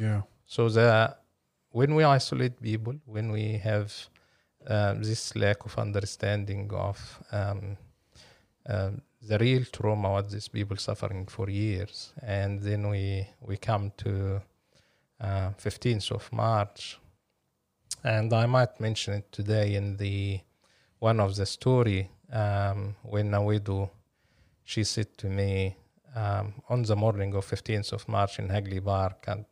[0.00, 0.22] Yeah.
[0.46, 1.16] so the
[1.70, 3.92] when we isolate people, when we have
[4.66, 7.76] um, this lack of understanding of um,
[8.68, 13.92] um, the real trauma what these people suffering for years, and then we we come
[13.98, 14.40] to
[15.20, 16.98] uh, 15th of March,
[18.04, 20.40] and I might mention it today in the
[20.98, 23.90] one of the story um, when a
[24.64, 25.76] she said to me
[26.14, 29.44] um, on the morning of 15th of March in Hagley Park and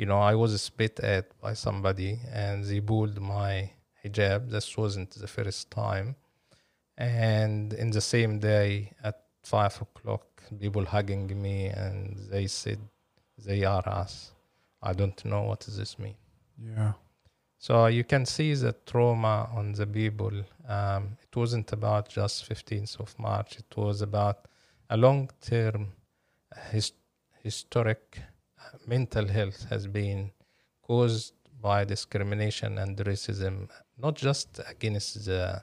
[0.00, 3.70] you know, I was spit at by somebody and they pulled my
[4.02, 4.50] hijab.
[4.50, 6.16] This wasn't the first time.
[7.00, 12.78] And in the same day at five o'clock, people hugging me and they said,
[13.38, 14.32] they are us.
[14.82, 16.16] I don't know what does this mean.
[16.62, 16.92] Yeah.
[17.58, 20.32] So you can see the trauma on the people.
[20.68, 23.58] Um, it wasn't about just 15th of March.
[23.58, 24.48] It was about
[24.90, 25.88] a long-term
[26.70, 26.92] his,
[27.42, 28.18] historic
[28.58, 30.32] uh, mental health has been
[30.82, 35.62] caused by discrimination and racism, not just against the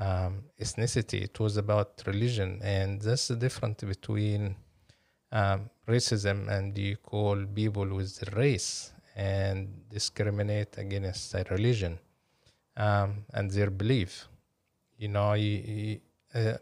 [0.00, 1.22] um, ethnicity.
[1.22, 4.56] It was about religion, and that's the difference between
[5.30, 11.98] um, racism and you call people with the race and discriminate against their religion
[12.76, 14.26] um, and their belief.
[14.96, 16.00] You know, you, you,
[16.34, 16.56] uh,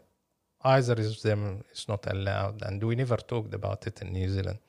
[0.61, 4.59] either of them is not allowed, and we never talked about it in New Zealand.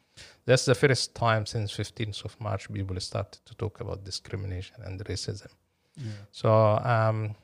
[0.44, 5.02] That's the first time since 15th of March people started to talk about discrimination and
[5.04, 5.48] racism.
[5.96, 6.12] Yeah.
[6.30, 7.34] So, um,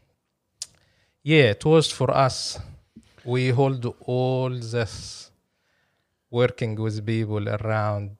[1.26, 2.56] yeah, it was for us.
[3.24, 5.32] We hold all this
[6.30, 8.16] working with people around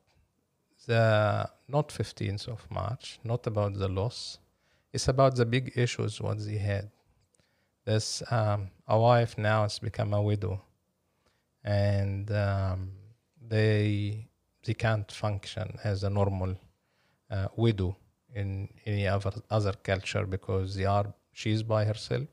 [0.89, 4.39] the not 15th of March, not about the loss.
[4.93, 6.91] It's about the big issues what they had.
[7.85, 10.61] This um, a wife now has become a widow,
[11.63, 12.91] and um,
[13.41, 14.27] they
[14.65, 16.57] they can't function as a normal
[17.31, 17.97] uh, widow
[18.35, 22.27] in any other other culture because they are she's by herself.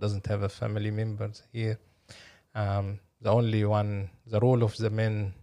[0.00, 1.78] Doesn't have a family members here.
[2.54, 5.34] Um, the only one, the role of the men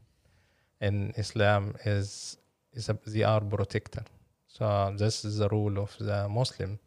[0.81, 2.37] in Islam is
[2.73, 4.03] is a, they are protector.
[4.47, 6.79] So this is the role of the Muslim,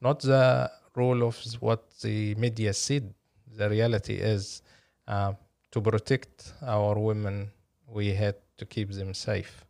[0.00, 3.14] not the role of what the media said.
[3.56, 4.62] The reality is
[5.08, 5.32] uh,
[5.70, 7.50] to protect our women,
[7.86, 9.64] we had to keep them safe.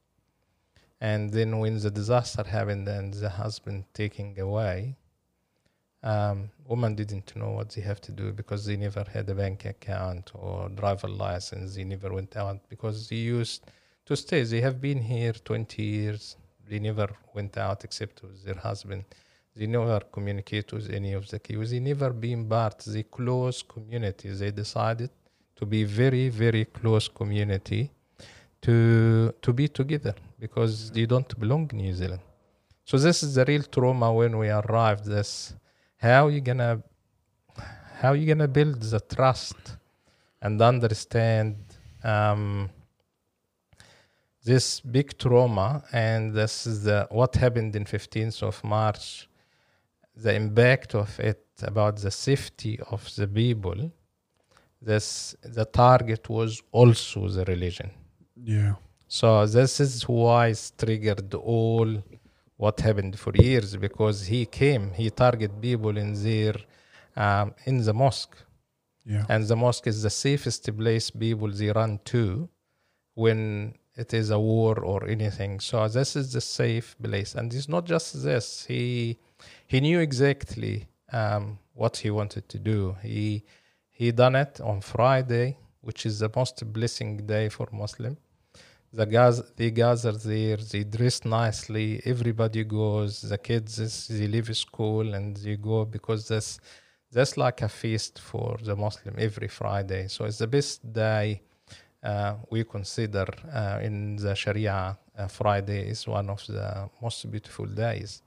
[1.00, 4.96] And then when the disaster happened and the husband taking away,
[6.02, 9.64] um, women didn't know what they have to do because they never had a bank
[9.64, 11.74] account or driver license.
[11.74, 13.64] They never went out because they used
[14.06, 14.42] to stay.
[14.44, 16.36] They have been here 20 years.
[16.68, 19.04] They never went out except with their husband.
[19.54, 21.70] They never communicate with any of the kids.
[21.70, 22.78] They never been part.
[22.80, 24.28] The close community.
[24.30, 25.10] They decided
[25.56, 27.90] to be very, very close community
[28.62, 32.22] to to be together because they don't belong in New Zealand.
[32.84, 35.04] So this is the real trauma when we arrived.
[35.04, 35.54] This
[35.98, 36.82] how you gonna
[38.00, 39.56] how you gonna build the trust
[40.42, 41.56] and understand
[42.04, 42.68] um,
[44.44, 49.28] this big trauma and this is the what happened in 15th of march
[50.14, 53.90] the impact of it about the safety of the people
[54.80, 57.90] this the target was also the religion
[58.44, 58.74] Yeah.
[59.08, 62.02] so this is why it's triggered all
[62.56, 66.54] what happened for years because he came he target people in their
[67.16, 68.36] um, in the mosque.
[69.08, 69.24] Yeah.
[69.28, 72.48] and the mosque is the safest place people they run to
[73.14, 75.60] when it is a war or anything.
[75.60, 77.36] So this is the safe place.
[77.36, 78.66] And it's not just this.
[78.66, 79.18] He
[79.68, 82.96] he knew exactly um, what he wanted to do.
[83.00, 83.44] He
[83.96, 88.16] he done it on friday which is the most blessing day for muslim
[88.96, 93.72] the guys they gather there they dress nicely everybody goes the kids
[94.08, 96.58] they leave school and they go because that's
[97.12, 100.08] that's like a feast for the muslim every friday.
[100.08, 101.42] So it's the best day
[102.02, 107.66] uh, we consider uh, in the sharia uh, friday is one of the most beautiful
[107.66, 108.22] days.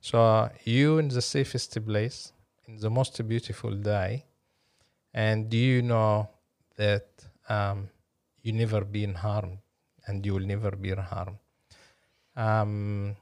[0.00, 0.18] So
[0.64, 2.32] you in the safest place
[2.68, 4.24] in the most beautiful day
[5.12, 6.28] and do you know
[6.76, 7.08] that
[7.48, 7.88] um,
[8.42, 9.58] you never been harmed
[10.06, 11.38] and you will never be harmed.
[12.36, 13.16] Um,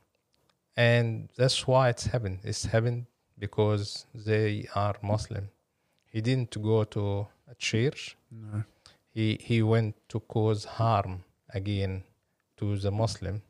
[0.76, 3.06] and that's why it's happened it's happened
[3.38, 5.48] because they are muslim.
[6.12, 8.16] He didn't go to a church.
[8.30, 8.62] No.
[9.12, 12.04] he he went to cause harm again
[12.58, 13.42] to the muslim.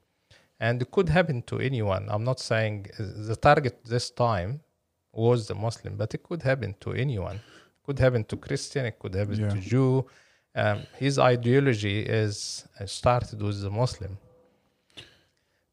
[0.58, 2.06] And it could happen to anyone.
[2.10, 4.60] I'm not saying the target this time
[5.12, 7.36] was the muslim but it could happen to anyone.
[7.36, 9.50] It could happen to christian it could happen Yeah.
[9.50, 10.06] to jew
[10.55, 14.18] um, his ideology is uh, started with the muslim.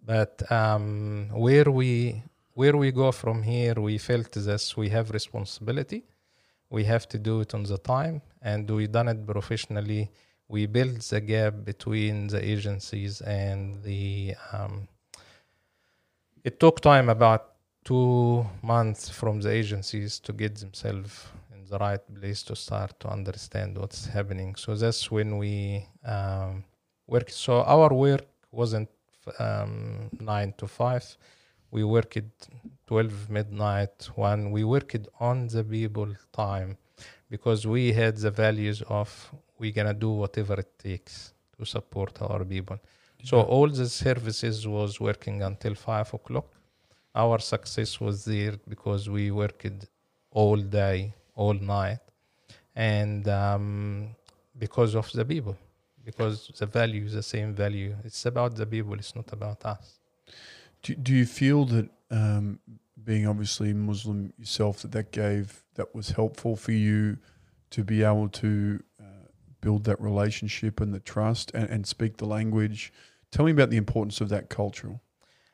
[0.05, 2.23] But um, where we
[2.53, 6.03] where we go from here we felt this we have responsibility.
[6.69, 8.21] We have to do it on the time.
[8.41, 10.11] And we done it professionally.
[10.47, 14.88] We built the gap between the agencies and the um,
[16.43, 21.25] it took time about two months from the agencies to get themselves
[21.70, 24.55] the right place to start to understand what's happening.
[24.55, 26.63] So that's when we um,
[27.07, 28.89] work so our work wasn't
[29.39, 31.05] um, nine to five.
[31.72, 32.18] We worked
[32.88, 34.09] 12 midnight.
[34.15, 36.78] One we worked on the people time
[37.30, 42.43] because we had the values of we're gonna do whatever it takes to support our
[42.45, 42.80] people.
[43.24, 46.47] So all the services was working until five o'clock.
[47.15, 49.88] Our success was there because we worked
[50.32, 51.99] all day all night.
[52.75, 54.15] And um,
[54.57, 55.55] because of the people
[56.07, 57.93] because the value is the same value.
[58.05, 59.99] It's about the people it's not about us.
[60.81, 62.59] Do, do you feel that um,
[63.03, 67.17] being obviously Muslim yourself that that gave that was helpful for you
[67.71, 69.27] to be able to uh,
[69.59, 72.93] build that relationship and the trust and, and speak the language?
[73.29, 75.01] Tell me about the importance of that cultural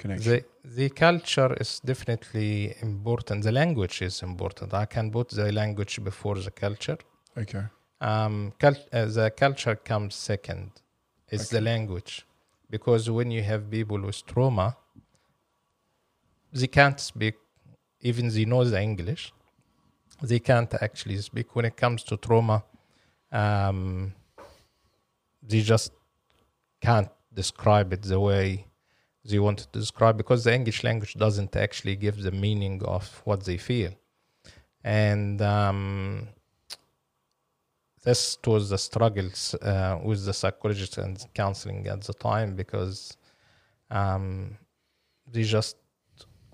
[0.03, 0.31] connection.
[0.31, 0.39] The
[0.79, 2.51] the culture is definitely
[2.81, 3.37] important.
[3.43, 4.73] The language is important.
[4.73, 6.97] I can put the language before the culture.
[7.41, 7.63] okay.
[8.11, 10.69] Um, cul- uh, the culture comes second.
[11.33, 12.13] It's the language,
[12.69, 14.67] because when you have people with trauma,
[16.59, 17.35] they can't speak,
[18.01, 19.23] even they know the English,
[20.21, 22.57] they can't actually speak when it comes to trauma.
[23.31, 24.13] Um,
[25.49, 25.91] they just
[26.81, 28.65] can't describe it the way
[29.25, 33.45] they want to describe because the English language doesn't actually give the meaning of what
[33.45, 33.91] they feel.
[34.83, 36.27] And um,
[38.03, 43.15] this was the struggles uh, with the psychologist and counseling at the time because
[43.89, 44.57] um,
[45.31, 45.77] they just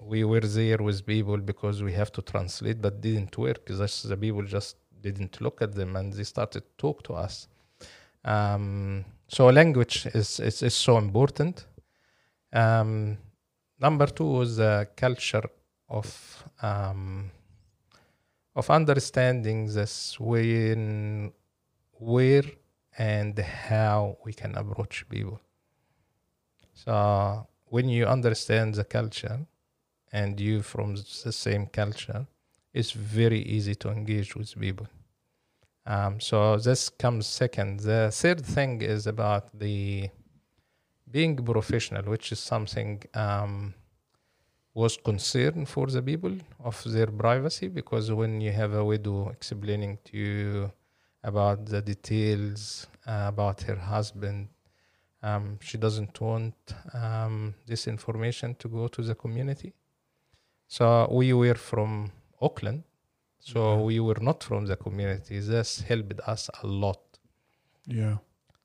[0.01, 3.65] we were there with people because we have to translate but didn't work.
[3.65, 7.47] Because the people just didn't look at them and they started to talk to us.
[8.23, 11.65] Um, so language is, is, is so important
[12.53, 13.17] um,
[13.79, 15.49] number two was the culture
[15.87, 17.31] of um,
[18.55, 21.31] of understanding this when
[21.93, 22.43] where
[22.97, 25.39] and how we can approach people
[26.73, 29.39] so when you understand the culture
[30.11, 32.25] and you from the same culture,
[32.73, 34.87] it's very easy to engage with people.
[35.85, 37.81] Um, so this comes second.
[37.81, 40.09] The third thing is about the
[41.11, 43.73] being professional, which is something um,
[44.73, 49.97] was concern for the people of their privacy because when you have a widow explaining
[50.05, 50.71] to you
[51.23, 54.47] about the details uh, about her husband,
[55.21, 56.55] um, she doesn't want
[56.93, 59.73] um, this information to go to the community.
[60.67, 62.83] So we were from Auckland,
[63.39, 63.81] so Yeah.
[63.83, 65.39] we were not from the community.
[65.39, 67.01] This helped us a lot.
[67.85, 68.17] Yeah.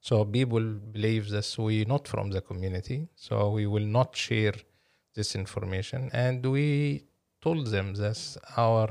[0.08, 0.60] So people
[0.92, 4.52] believe that we not from the community, so we will not share
[5.14, 6.10] this information.
[6.12, 7.04] And we
[7.40, 8.18] told them that
[8.58, 8.90] our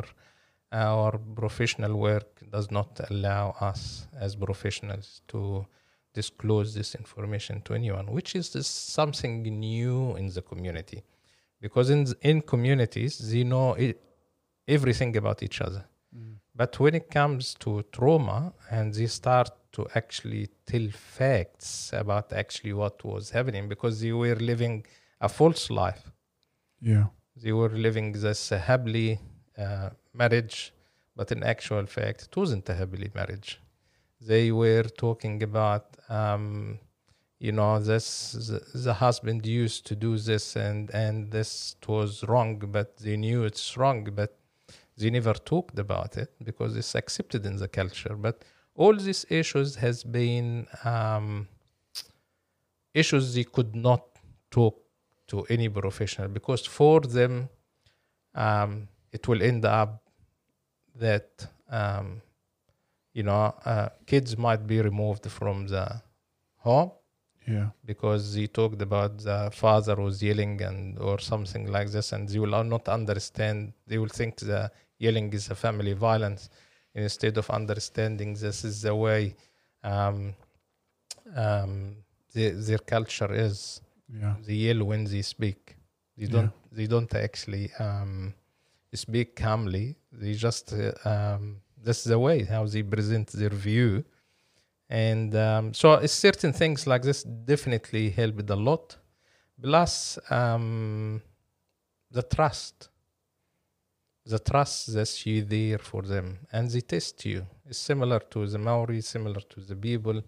[0.72, 5.40] our professional work does not allow us as professionals to
[6.16, 11.04] disclose this information to anyone, which is this something new in the community,
[11.62, 14.02] because in in communities they know it,
[14.68, 15.84] everything about each other.
[16.18, 16.38] Mm.
[16.56, 22.74] But when it comes to trauma and they start to actually tell facts about actually
[22.74, 24.86] what was happening because they were living
[25.20, 26.12] a false life.
[26.80, 27.08] Yeah.
[27.36, 29.20] They were living this happily
[29.58, 30.74] uh, marriage,
[31.16, 33.60] but in actual fact, it wasn't a happily marriage.
[34.22, 36.80] They were talking about, um,
[37.40, 42.60] you know, this the, the husband used to do this and and this was wrong,
[42.78, 44.38] but they knew it's wrong, but
[44.98, 48.16] they never talked about it because it's accepted in the culture.
[48.16, 48.44] But
[48.76, 51.48] all these issues has been um,
[52.94, 54.04] issues they could not
[54.52, 54.76] talk
[55.28, 57.50] to any professional because for them
[58.36, 60.04] um, it will end up
[60.96, 62.22] that um,
[63.14, 65.86] you know uh, kids might be removed from the
[66.58, 66.92] home
[67.48, 67.70] Yeah.
[67.92, 72.40] because he talked about the father was yelling and or something like this and they
[72.40, 74.72] will not understand they will think the
[75.06, 76.50] yelling is a family violence
[76.96, 79.36] instead of understanding this is the way
[79.84, 80.34] um,
[81.36, 81.96] um,
[82.34, 83.82] the, their culture is.
[84.10, 84.36] Yeah.
[84.46, 85.76] they yell when they speak.
[86.18, 88.34] They don't they don't actually um,
[88.94, 89.96] speak calmly.
[90.12, 94.04] They just uh, um, that's the way how they present their view.
[94.90, 98.98] And um, so certain things like this definitely helped a lot.
[99.60, 101.22] Plus um,
[102.12, 102.90] the trust
[104.26, 106.40] the trust that you there for them.
[106.52, 107.46] And they test you.
[107.66, 110.22] It's similar to the maori similar to the people.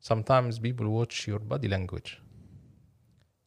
[0.00, 2.20] Sometimes people watch your body language.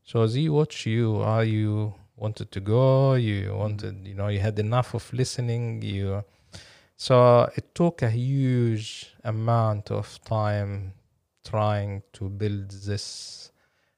[0.03, 1.17] So they watch you.
[1.17, 3.13] Are you wanted to go?
[3.13, 5.81] You wanted you know you had enough of listening.
[5.81, 6.23] You
[6.95, 10.93] so it took a huge amount of time
[11.45, 13.51] trying to build this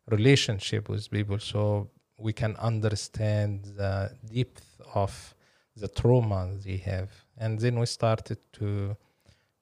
[0.08, 1.40] relationship with people.
[1.40, 5.34] So we can understand the depth of
[5.76, 7.10] the trauma they have.
[7.38, 8.96] And then we started to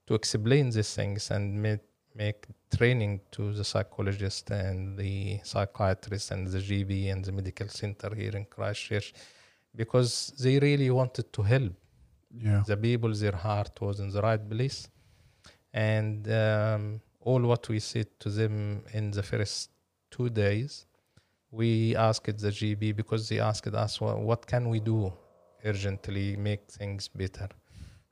[0.07, 1.81] to explain these things and make
[2.15, 8.13] make training to the psychologist and the psychiatrist and the GB and the medical center
[8.15, 9.13] here in Christchurch
[9.75, 11.73] because they really wanted to help.
[12.31, 12.61] Yeah.
[12.67, 14.87] the people their heart was in the right place.
[15.73, 19.71] And um, all what we said to them in the first
[20.11, 20.85] two days
[21.51, 25.11] we asked the gb because they asked us what, what can we do
[25.65, 27.49] urgently make things better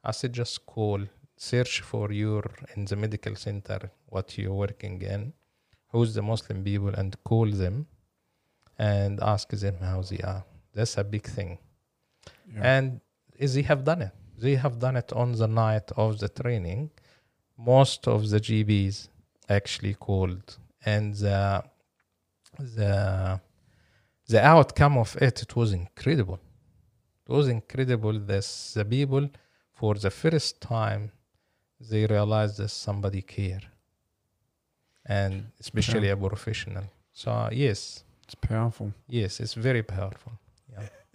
[0.04, 1.00] i said just call
[1.38, 2.44] search for your
[2.76, 5.34] in the medical center what you're working in
[5.92, 7.86] who's the muslim people and call them
[8.78, 10.44] and ask them how they are
[10.74, 11.58] that's a big thing
[12.54, 12.62] Yeah.
[12.74, 13.02] and
[13.40, 14.14] they have done it.
[14.46, 16.90] They have done it on the night of the training.
[17.58, 19.10] Most of the GBs
[19.50, 20.58] actually called,
[20.94, 21.64] and the
[22.58, 23.40] the
[24.28, 26.40] the outcome of it it was incredible.
[27.28, 28.14] It was incredible.
[28.20, 29.30] This the people
[29.74, 31.12] for the first time
[31.80, 33.62] they realized that somebody care.
[35.06, 36.86] And especially a professional.
[37.14, 38.04] So uh, yes.
[38.24, 38.92] It's powerful.
[39.08, 40.34] yes it's very powerful.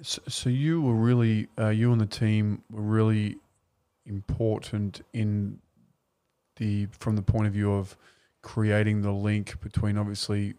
[0.00, 3.36] So, so you were really, uh, you and the team were really
[4.04, 5.60] important in
[6.56, 7.96] the from the point of view of
[8.42, 10.54] creating the link between obviously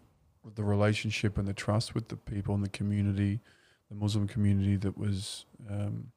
[0.54, 3.40] the relationship and the trust with the people in the community,
[3.88, 6.08] the Muslim community that was, um,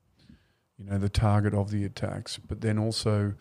[0.77, 3.33] you know, the target of the attacks, but then also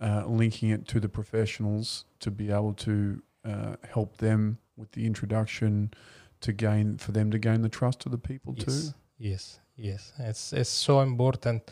[0.00, 5.06] uh, linking it to the professionals to be able to uh, help them with the
[5.06, 5.92] introduction
[6.40, 8.70] to gain for them to gain the trust of the people too.
[8.70, 9.60] yes yes.
[9.76, 10.12] Yes.
[10.18, 11.70] It's it's so important.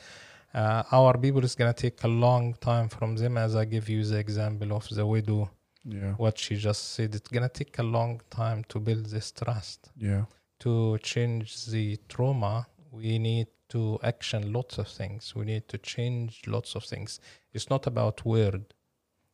[0.53, 4.05] Uh, our people is gonna take a long time from them as i give you
[4.05, 5.51] the example of the widow.
[5.85, 9.91] Yeah, what she just said it's gonna take a long time to build this trust.
[9.97, 10.25] Yeah,
[10.61, 15.35] to change the trauma we need to action lots of things.
[15.35, 17.21] We need to change lots of things.
[17.53, 18.75] It's not about word.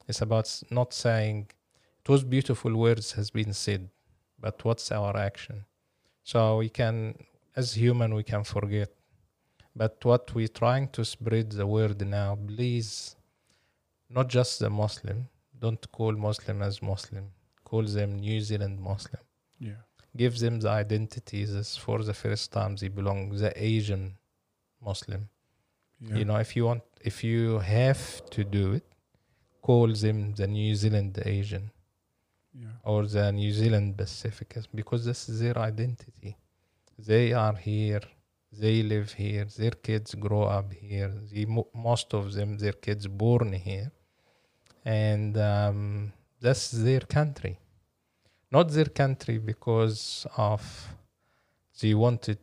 [0.07, 1.51] It's about not saying
[2.05, 3.89] those beautiful words has been said
[4.39, 5.65] but what's our action?
[6.23, 7.15] So we can
[7.57, 8.91] as human we can forget.
[9.75, 13.17] But what we're trying to spread the word now please
[14.09, 17.33] not just the muslim don't call muslim as muslim.
[17.65, 19.23] Call them new zealand muslim.
[19.59, 19.83] Yeah,
[20.17, 24.17] give them the identities as for the first time they belong the asian
[24.89, 25.29] muslim.
[26.01, 26.17] Yeah.
[26.19, 28.87] you know if you want if you have to do it
[29.63, 31.71] call them the new zealand asian
[32.59, 36.37] yeah, or the new zealand pacificus because this is their identity.
[36.99, 38.01] They are here
[38.53, 43.53] they live here their kids grow up here the, most of them their kids born
[43.53, 43.91] here.
[44.85, 47.59] And um, that's their country
[48.51, 50.95] not their country because of
[51.81, 52.39] they wanted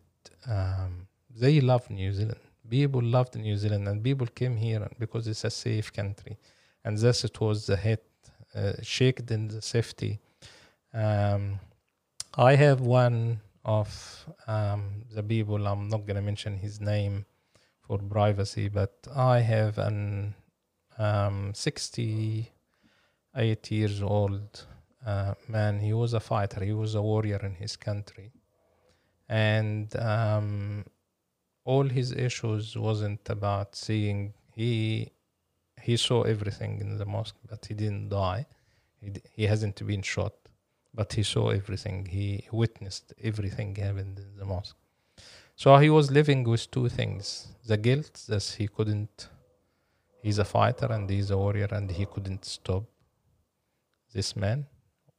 [0.47, 2.39] um, they love new zealand.
[2.69, 6.37] People loved new zealand and people came here because it's a safe country.
[6.85, 7.99] And thus it was the head
[8.55, 10.19] uh, shaked in the safety.
[10.93, 11.59] Um,
[12.37, 17.25] i have one of um, the people i'm not going to mention his name
[17.81, 20.33] for privacy but i have an
[20.97, 24.65] um, 68 years old
[25.05, 26.63] uh, man he was a fighter.
[26.63, 28.31] He was a warrior in his country.
[29.29, 30.85] And um,
[31.65, 35.11] all his issues wasn't about seeing he
[35.81, 38.45] he saw everything in the mosque but he didn't die.
[39.01, 40.33] He, he hasn't been shot
[40.93, 42.05] but he saw everything.
[42.05, 44.77] He witnessed everything happened in the mosque.
[45.55, 49.29] So he was living with two things the guilt that he couldn't
[50.21, 52.83] he's a fighter and he's a warrior and he couldn't stop
[54.13, 54.65] this man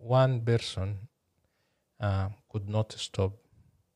[0.04, 1.08] one person
[2.00, 3.32] uh, could not stop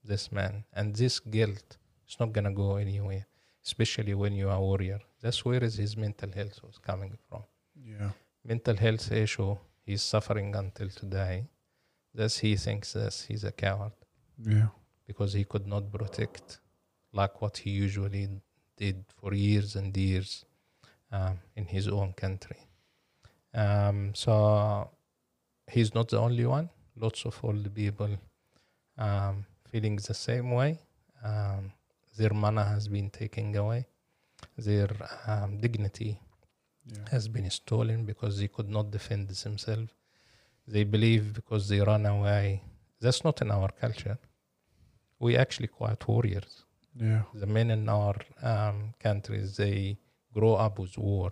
[0.03, 0.65] this man.
[0.73, 1.77] And this guilt
[2.09, 3.27] is not gonna go anywhere
[3.69, 5.01] especially when you are a warrior.
[5.23, 7.43] That's where is his mental health was coming from.
[7.93, 8.11] Yeah,
[8.53, 9.57] mental health issue
[9.87, 11.35] he's suffering until today.
[12.15, 13.97] Thus he thinks that he's a coward.
[14.53, 14.69] Yeah,
[15.07, 16.61] because he could not protect
[17.13, 18.25] like what he usually
[18.77, 20.45] did for years and years
[21.13, 22.61] um, in his own country.
[23.55, 24.33] Um, so
[25.71, 26.69] he's not the only one.
[26.97, 28.11] Lots of old people
[28.97, 30.79] um, feeling the same way.
[31.25, 31.73] Um,
[32.17, 33.87] their mana has been taken away.
[34.57, 34.89] Their
[35.27, 36.21] um, dignity
[36.87, 39.93] yeah, has been stolen because they could not defend themselves.
[40.67, 42.63] They believe because they run away.
[43.01, 44.19] That's not in our culture.
[45.19, 46.65] We actually quite warriors.
[47.01, 49.99] yeah, The men in our um, countries they
[50.33, 51.31] grow up with war.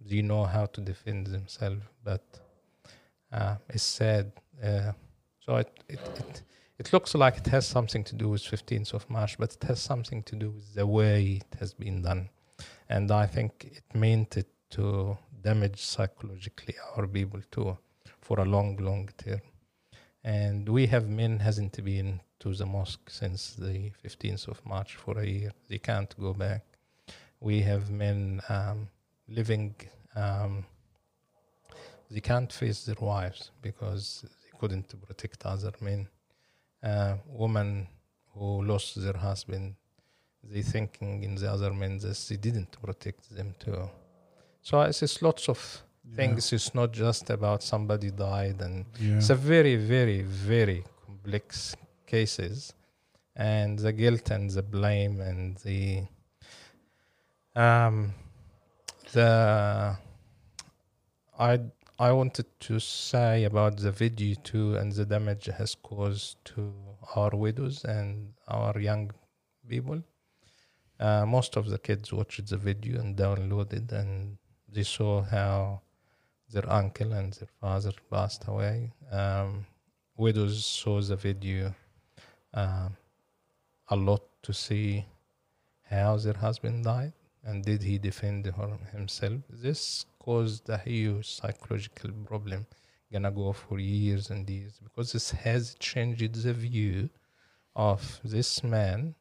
[0.00, 2.22] They know how to defend themselves, but
[3.32, 4.32] uh, it's sad.
[4.62, 4.92] Uh,
[5.40, 6.42] so it, it it
[6.78, 9.80] it looks like it has something to do with 15th of March, but it has
[9.80, 12.28] something to do with the way it has been done,
[12.88, 17.76] and I think it meant it to damage psychologically our people too,
[18.20, 19.40] for a long, long term.
[20.24, 25.18] And we have men hasn't been to the mosque since the 15th of March for
[25.18, 25.52] a year.
[25.68, 26.64] They can't go back.
[27.40, 28.88] We have men um,
[29.28, 29.74] living,
[30.14, 30.64] um,
[32.10, 36.08] they can't face their wives because they couldn't protect other men.
[36.82, 37.88] Uh, women
[38.34, 39.74] who lost their husband,
[40.44, 43.88] they thinking in the other men that they didn't protect them too.
[44.62, 45.82] So it's just lots of
[46.14, 46.52] things.
[46.52, 51.74] It's not just about somebody died and Yeah, it's a very, very, very complex
[52.06, 52.72] cases,
[53.36, 56.02] and the guilt and the blame and the
[57.54, 58.14] um
[59.12, 59.96] the
[61.38, 61.60] I
[62.00, 66.72] I wanted to say about the video too and the damage it has caused to
[67.16, 69.10] our widows and our young
[69.68, 70.02] people.
[71.00, 74.38] uh, most of the kids watched the video and downloaded, and
[74.68, 75.80] they saw how
[76.50, 78.92] their uncle and their father passed away.
[79.10, 79.66] Um,
[80.16, 81.74] widows saw the video
[82.54, 82.96] um,
[83.88, 85.04] a lot to see
[85.82, 87.12] how their husband died
[87.48, 89.40] and did he defend her himself.
[89.48, 92.66] This caused a huge psychological problem.
[93.10, 97.08] Gonna go for years and years because this has changed the view
[97.74, 99.14] of this man.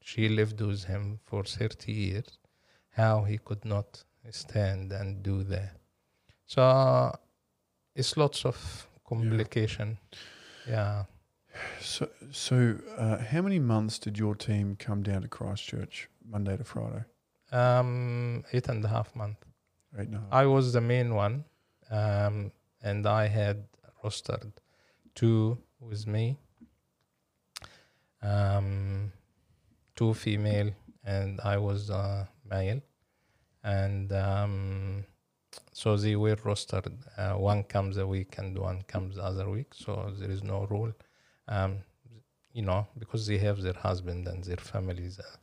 [0.00, 2.38] She lived with him for 30 years.
[2.90, 5.76] How he could not stand and do that.
[6.46, 7.12] So
[7.96, 9.98] it's lots of complication.
[10.68, 11.04] Yeah.
[11.80, 16.64] So, so uh, how many months did your team come down to Christchurch Monday to
[16.64, 17.04] Friday?
[17.52, 19.36] Um, eight and a half month.
[19.94, 20.22] A half.
[20.30, 21.44] I was the main one,
[21.90, 22.50] um,
[22.82, 23.64] and I had
[24.02, 24.52] rostered
[25.14, 26.38] two with me,
[28.22, 29.12] um,
[29.94, 30.70] two female,
[31.04, 32.80] and I was uh, male,
[33.62, 35.04] and um,
[35.72, 36.94] so they were rostered.
[37.18, 40.66] Uh, one comes a week and one comes the other week, so there is no
[40.70, 40.92] rule.
[41.48, 41.78] Um,
[42.52, 45.36] you know, because they have their husband and their families, uh,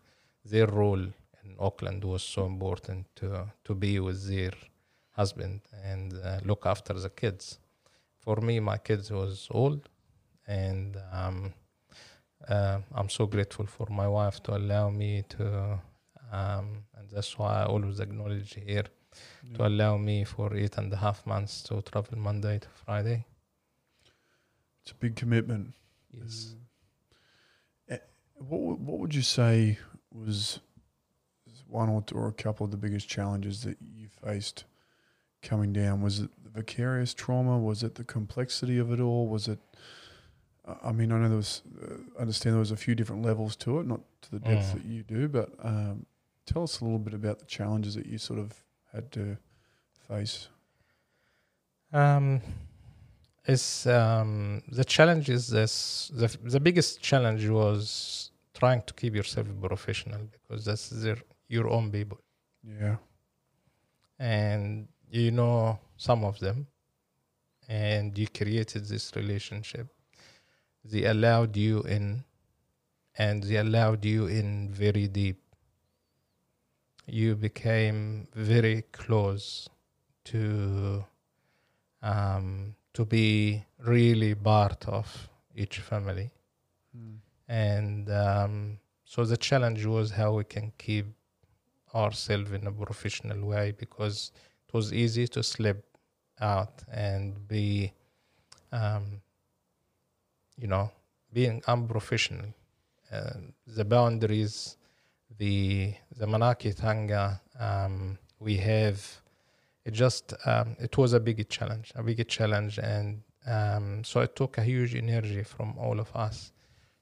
[0.46, 1.08] their role
[1.50, 3.28] in Auckland was so important to
[3.64, 4.54] to be with their
[5.12, 7.60] husband and uh, look after the kids.
[8.24, 9.90] For me, my kids was old,
[10.48, 11.54] and um,
[12.48, 15.80] uh, I'm so grateful for my wife to allow me to,
[16.32, 18.86] um, and that's why I always acknowledge here
[19.56, 23.26] to allow me for eight and a half months to travel Monday to Friday.
[24.82, 25.74] It's a big commitment.
[26.12, 26.56] Yes.
[27.92, 27.98] Uh,
[28.50, 29.78] What would- what would you say
[30.12, 30.60] was
[31.70, 34.66] one or, two, or a couple of the biggest challenges that you faced
[35.42, 36.02] coming down?
[36.02, 37.58] Was it the vicarious trauma?
[37.58, 39.28] Was it the complexity of it all?
[39.28, 39.60] Was it?
[40.68, 41.62] I I mean, I know there was.
[41.82, 44.68] Uh, I understand there was a few different levels to it, not to the depth
[44.70, 44.74] Mm.
[44.74, 46.06] that you do, but um,
[46.46, 48.54] tell us a little bit about the challenges that you sort of
[48.94, 49.38] had to
[50.08, 50.48] face.
[51.92, 52.42] Um,
[53.46, 56.12] it's um, the challenge is this.
[56.14, 61.18] The the biggest challenge was trying to keep yourself professional because that's their
[61.50, 62.20] your own people,
[62.64, 62.98] Yeah.
[64.20, 66.68] and you know some of them,
[67.68, 69.88] and you created this relationship.
[70.84, 72.24] They allowed you in,
[73.18, 75.42] and they allowed you in very deep.
[77.08, 79.68] You became very close
[80.26, 81.06] to
[82.02, 86.32] um, to be really part of each family.
[87.48, 91.08] And um, so the challenge was how we can keep
[91.94, 94.32] ourselves in a professional way because
[94.68, 95.86] it was easy to slip
[96.40, 97.92] out and be,
[98.72, 99.22] um,
[100.58, 100.92] you know,
[101.34, 102.54] being unprofessional.
[103.12, 103.32] Uh,
[103.66, 104.78] the boundaries,
[105.38, 109.22] the the Manaakitanga um, we have
[109.86, 114.36] it just um, it was a big challenge a big challenge and um, so it
[114.36, 116.52] took a huge energy from all of us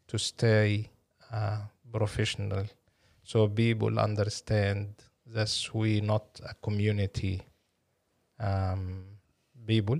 [0.07, 0.89] to stay
[1.31, 1.59] uh,
[1.91, 2.65] professional
[3.27, 4.87] so people understand
[5.25, 7.41] that we not a community
[8.39, 9.03] um,
[9.65, 9.99] people.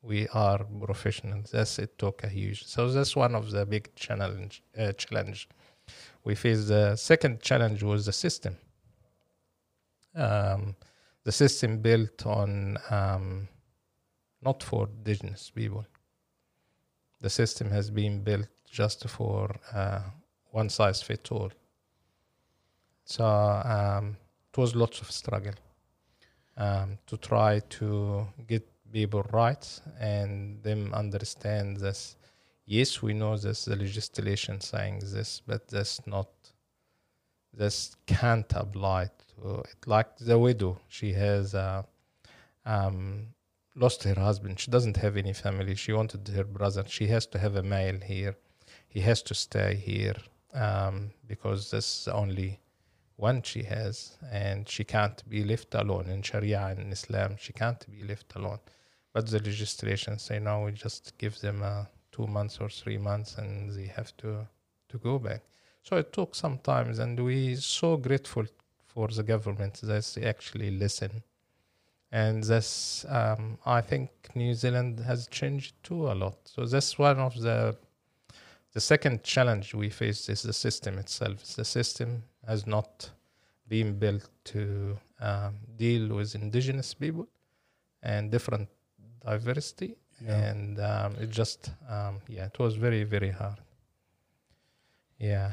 [0.00, 1.50] We are professionals.
[1.50, 2.64] That's it took a huge.
[2.66, 5.48] So that's one of the big challenge uh, challenge.
[6.22, 8.56] We faced the second challenge was the system.
[10.14, 10.76] Um,
[11.24, 13.48] the system built on um,
[14.40, 15.84] not for indigenous people.
[17.20, 20.02] The system has been built just for uh,
[20.52, 21.50] one size fits all.
[23.08, 24.18] So um,
[24.52, 25.54] it was lots of struggle
[26.58, 32.16] um, to try to get people right and them understand this.
[32.66, 36.28] Yes, we know this the legislation saying this, but that's not.
[37.54, 39.86] This can't apply to it.
[39.86, 41.84] Like the widow, she has uh,
[42.66, 43.28] um,
[43.74, 44.60] lost her husband.
[44.60, 45.74] She doesn't have any family.
[45.76, 46.84] She wanted her brother.
[46.86, 48.36] She has to have a male here.
[48.86, 50.16] He has to stay here
[50.52, 52.60] um, because that's the only
[53.18, 57.36] one she has, and she can't be left alone in Sharia and Islam.
[57.36, 58.60] She can't be left alone.
[59.12, 60.62] But the legislation say no.
[60.62, 64.46] We just give them uh, two months or three months, and they have to
[64.90, 65.42] to go back.
[65.82, 68.46] So it took some time, and we so grateful
[68.86, 71.22] for the government that they actually listen.
[72.12, 76.36] And that's, um, I think New Zealand has changed too a lot.
[76.44, 77.76] So that's one of the
[78.74, 81.44] the second challenge we face is the system itself.
[81.56, 83.10] The system has not
[83.68, 84.60] been built to
[85.20, 87.26] um, deal with indigenous people
[88.02, 88.68] and different
[89.24, 89.90] diversity,
[90.20, 90.50] Yeah.
[90.50, 93.58] and um, it just, um, yeah, it was very very hard.
[95.18, 95.52] Yeah.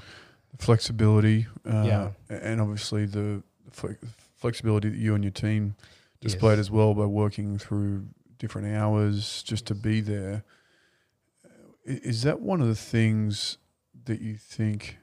[0.58, 2.12] flexibility, uh, Yeah.
[2.30, 4.00] and obviously the fle-
[4.38, 5.76] flexibility that you and your team
[6.22, 6.68] displayed Yes.
[6.68, 10.44] as well by working through different hours just to be there.
[11.84, 13.58] Is that one of the things
[14.06, 14.98] that you think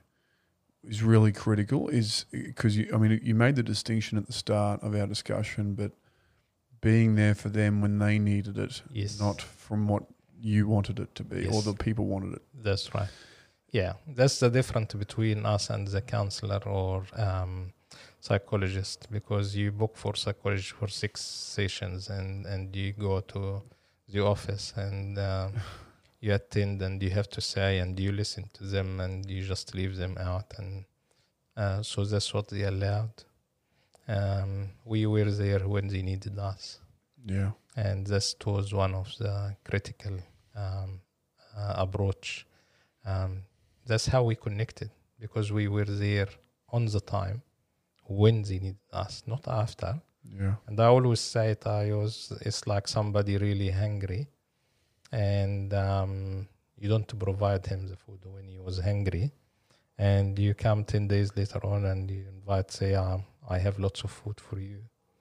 [0.85, 1.89] is really critical?
[1.89, 5.75] Is because you, I mean, you made the distinction at the start of our discussion,
[5.75, 5.93] but
[6.81, 9.21] being there for them when they needed it, Yes.
[9.21, 10.05] not from what
[10.41, 12.43] you wanted it to be or the people wanted it.
[12.63, 13.09] That's right.
[13.71, 17.73] Yeah, that's the difference between us and the counselor or um,
[18.21, 23.63] psychologist because you book for psychologist for six sessions and, and you go to
[24.09, 25.53] the office and um,
[26.23, 29.67] you attend and you have to say and you listen to them and you just
[29.79, 30.85] leave them out and
[31.63, 33.13] uh, so that's what they allowed.
[34.09, 36.81] Um, we were there when they needed us
[37.25, 37.51] Yeah.
[37.77, 40.17] and this was one of the critical
[40.57, 41.01] um,
[41.57, 42.47] uh, approach.
[43.05, 43.43] Um,
[43.87, 46.29] that's how we connected because we were there
[46.77, 47.43] on the time
[48.07, 50.01] when they needed us, not after.
[50.41, 50.55] Yeah.
[50.67, 54.29] And I always say it, I was it's like somebody really hungry,
[55.13, 56.49] and um,
[56.79, 59.33] you don't provide him the food when he was hungry,
[59.99, 64.03] and you come ten days later on and you invite, say, um, I have lots
[64.03, 64.79] of food for you.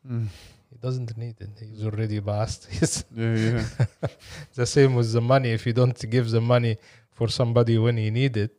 [0.09, 0.27] Mm.
[0.69, 1.49] He doesn't need it.
[1.59, 2.67] He's already passed.
[3.15, 3.35] Yeah.
[3.35, 4.07] Yeah.
[4.55, 5.51] the same with the money.
[5.51, 6.77] If you don't give the money
[7.11, 8.55] for somebody when he need it,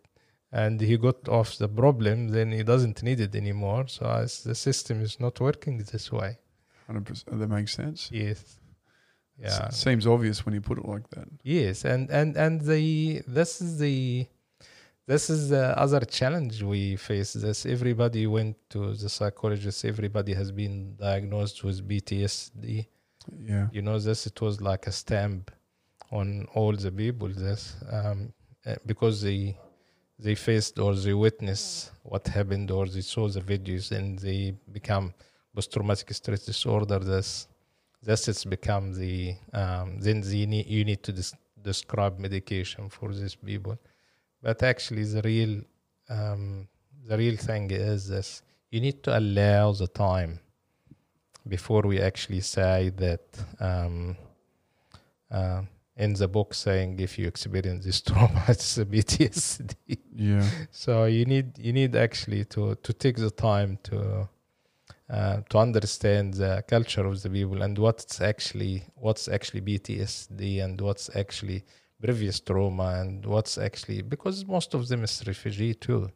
[0.52, 3.88] and he got off the problem, then he doesn't need it anymore.
[3.88, 4.04] So
[4.44, 6.38] the system is not working this way.
[6.86, 7.38] Hundred percent.
[7.38, 8.10] That makes sense.
[8.12, 8.58] Yes.
[9.38, 9.66] Yeah.
[9.68, 11.28] S- seems obvious when you put it like that.
[11.42, 14.26] Yes, and and and the this is the
[15.06, 17.32] this is the other challenge we face.
[17.32, 19.84] This everybody went to the psychologist.
[19.84, 22.86] Everybody has been diagnosed with PTSD.
[23.38, 23.68] Yeah.
[23.72, 25.52] you know this it was like a stamp
[26.10, 28.32] on all the people this um,
[28.66, 29.56] uh, because they
[30.18, 35.14] they faced or they witnessed what happened or they saw the videos and they become
[35.54, 37.46] post-traumatic stress disorder this
[38.02, 43.34] this has become the um, then need, you need to dis- describe medication for these
[43.34, 43.78] people
[44.42, 45.60] but actually the real
[46.08, 46.68] um,
[47.06, 50.40] the real thing is this you need to allow the time
[51.48, 53.22] before we actually say that
[53.60, 54.16] um,
[55.30, 55.62] uh,
[55.96, 59.98] in the book saying if you experience this trauma it's a PTSD.
[60.14, 60.48] Yeah.
[60.70, 64.28] so you need you need actually to to take the time to
[65.12, 70.80] uh, to understand the culture of the people and what's actually what's actually PTSD and
[70.80, 71.62] what's actually
[72.00, 76.10] previous trauma and what's actually because most of them is refugee too.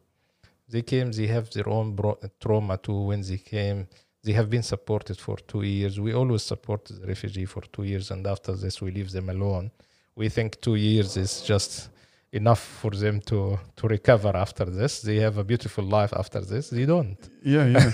[0.69, 3.87] They came, they have their own bro- trauma too when they came
[4.23, 5.99] they have been supported for two years.
[5.99, 9.71] We always support the refugee for two years, and after this, we leave them alone.
[10.15, 11.89] We think two years is just
[12.33, 15.01] enough for them to to recover after this.
[15.01, 16.69] They have a beautiful life after this.
[16.69, 17.17] They don't.
[17.43, 17.67] Yeah.
[17.67, 17.91] Yeah.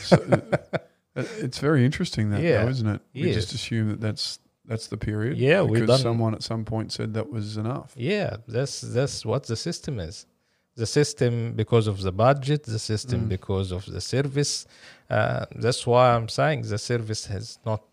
[1.16, 2.64] Uh, it's very interesting that Yeah.
[2.64, 3.02] though, isn't it?
[3.14, 4.26] We just assume that that's
[4.66, 5.38] that's the period.
[5.38, 7.90] Yeah, because someone at some point said that was enough.
[7.98, 10.26] Yeah, that's that's what the system is.
[10.76, 13.30] The system because of the budget, the system Mm.
[13.38, 14.66] because of the service.
[15.10, 17.84] Uh, that's why I'm saying the service has not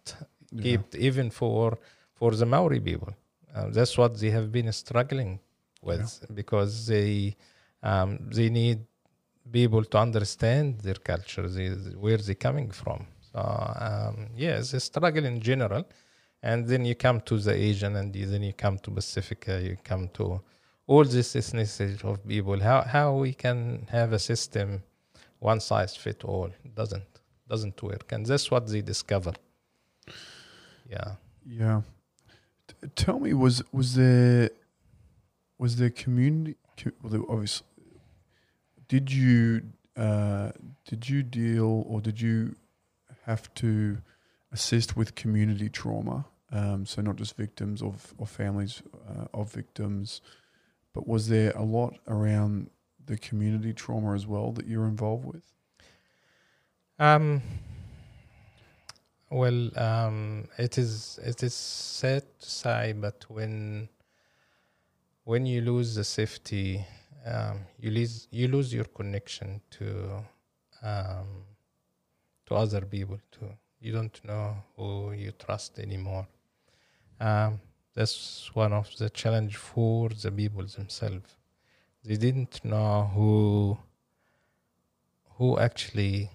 [0.52, 0.62] Yeah.
[0.76, 1.78] kept even for
[2.18, 3.12] for the Maori people.
[3.54, 5.40] Uh, that's what they have been struggling
[5.82, 6.08] with
[6.40, 7.36] because they
[7.90, 8.78] um, they need
[9.60, 11.68] people to understand their culture, they,
[12.04, 13.00] where they're coming from.
[13.32, 15.84] So um, yes, a struggle in general,
[16.42, 20.08] and then you come to the Asian, and then you come to Pacifica, you come
[20.14, 20.40] to
[20.86, 22.58] all this ethnicity of people.
[22.60, 24.82] How how we can have a system
[25.38, 27.04] one size fit all doesn't
[27.48, 29.32] doesn't work, and that's what they discover.
[30.88, 31.12] Yeah.
[31.46, 31.82] Yeah.
[32.68, 34.50] T- tell me, was was there
[35.58, 36.56] was there community?
[37.02, 37.66] Well, obviously,
[38.88, 39.62] did you
[39.96, 40.50] uh,
[40.84, 42.54] did you deal or did you
[43.30, 43.98] have to
[44.52, 46.18] assist with community trauma?
[46.52, 50.20] Um, so not just victims of or families uh, of victims,
[50.94, 52.70] but was there a lot around
[53.06, 55.46] the community trauma as well that you're involved with?
[56.98, 57.42] Um.
[59.32, 63.88] Well, um, it is it is sad to say, but when
[65.24, 66.84] when you lose the safety,
[67.24, 70.24] um, you lose you lose your connection to
[70.82, 71.28] um,
[72.50, 73.50] to other people too.
[73.80, 76.26] You don't know who you trust anymore.
[77.20, 77.60] Um,
[77.94, 81.36] that's one of the challenge for the people themselves.
[82.04, 83.78] They didn't know who
[85.36, 86.30] who actually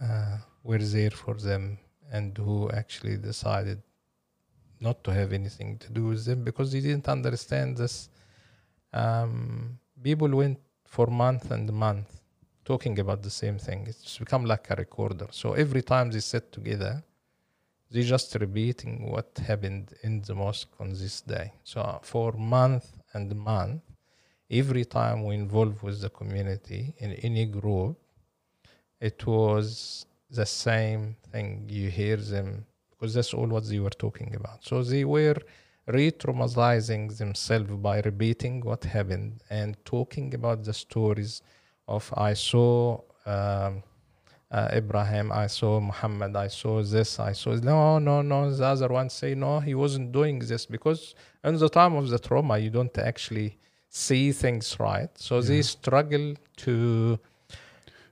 [0.00, 1.78] uh, were there for them
[2.12, 3.82] and who actually decided
[4.80, 8.10] not to have anything to do with them because they didn't understand this.
[8.92, 12.17] Um, people went for month and month
[12.70, 13.80] talking about the same thing.
[13.92, 15.28] It's become like a recorder.
[15.40, 16.94] So every time they sit together,
[17.92, 21.46] they just repeating what happened in the mosque on this day.
[21.70, 23.82] So uh, for month and month,
[24.60, 27.96] every time we involve with the community in any group,
[29.10, 29.68] it was
[30.38, 31.48] the same thing.
[31.78, 32.48] You hear them
[32.90, 34.58] because that's all what they were talking about.
[34.68, 35.38] So they were
[35.98, 41.32] re-traumatizing themselves by repeating what happened and talking about the stories
[41.88, 43.82] of I saw um,
[44.50, 48.50] uh, Ibrahim, I saw Muhammad, I saw this, I saw no, no, no.
[48.50, 51.14] The other one say no, he wasn't doing this because
[51.44, 53.58] in the time of the trauma, you don't actually
[53.88, 55.10] see things right.
[55.16, 55.48] So Yeah.
[55.48, 56.34] they struggle
[56.64, 57.18] to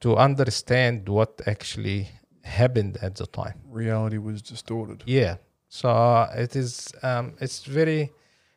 [0.00, 2.08] to understand what actually
[2.44, 3.54] happened at the time.
[3.70, 5.02] Reality was distorted.
[5.06, 5.36] Yeah.
[5.68, 5.88] So
[6.34, 8.12] it is um, it's very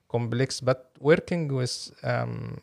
[0.10, 2.60] complex, but working with um,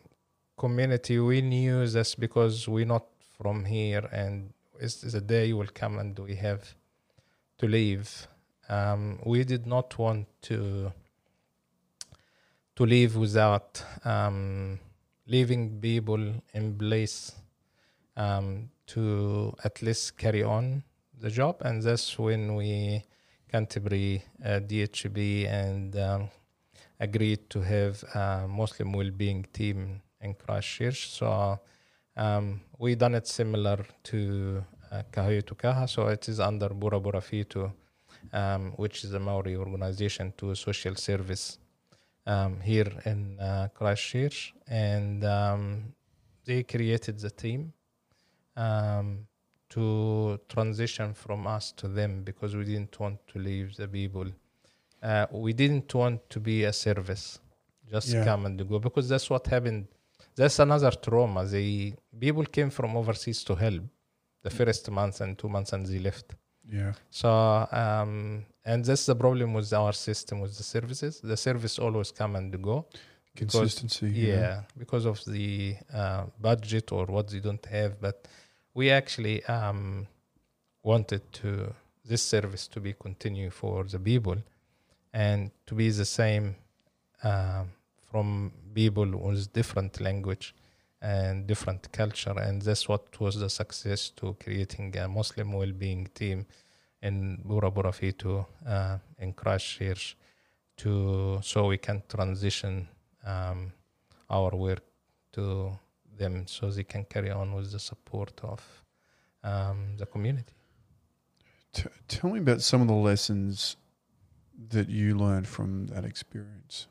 [0.56, 5.98] community, we knew this because we're not from here, and it's, the day will come
[5.98, 6.74] and we have
[7.58, 8.26] to leave.
[8.68, 10.92] Um, we did not want to
[12.74, 14.78] to leave without um,
[15.26, 17.32] leaving people in place
[18.18, 20.82] um, to at least carry on
[21.18, 23.02] the job, and that's when we
[23.50, 26.28] Canterbury, uh, DHB, and um,
[26.98, 31.00] agreed to have a Muslim well-being team in Christchurch.
[31.18, 31.26] So
[32.24, 33.78] um, we done it similar
[34.10, 34.18] to
[34.92, 37.72] uh, Kahui Tukaha, so it is under Purapura Whetu,
[38.32, 41.58] um, which is a Maori organization to social service
[42.26, 45.62] um, here in uh, Christchurch, and um,
[46.44, 47.72] they created the team
[48.56, 49.26] um,
[49.68, 54.26] to transition from us to them because we didn't want to leave the people.
[55.02, 57.38] Uh, we didn't want to be a service,
[57.90, 58.24] just Yeah.
[58.24, 59.86] come and go because that's what happened.
[60.36, 61.44] That's another trauma.
[61.46, 63.82] The people came from overseas to help
[64.42, 66.34] the first month and two months, and they left.
[66.70, 66.92] Yeah.
[67.10, 67.28] So,
[67.72, 71.20] um, and that's the problem with our system with the services.
[71.20, 72.86] The service always come and go.
[73.34, 74.08] Because- Consistency.
[74.10, 78.00] Yeah, because of the uh, budget or what they don't have.
[78.00, 78.26] But
[78.74, 80.06] we actually um,
[80.82, 81.72] wanted to
[82.04, 84.36] this service to be continue for the people
[85.12, 86.54] and to be the same
[87.24, 87.70] um,
[88.10, 90.54] from people with different language
[91.00, 92.34] and different culture.
[92.38, 96.46] And that's what was the success to creating a Muslim well-being team
[97.02, 100.16] in Purapura Whetu uh, in Christchurch
[100.78, 102.88] to so we can transition
[103.24, 103.72] um,
[104.30, 104.82] our work
[105.32, 105.78] to
[106.18, 108.60] them so they can carry on with the support of
[109.44, 110.54] um, the community.
[111.72, 113.76] T- tell me about some of the lessons
[114.70, 116.88] that you learned from that experience.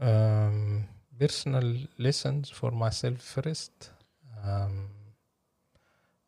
[0.00, 0.88] Um,
[1.18, 3.90] personal lessons for myself first.
[4.44, 4.88] Um,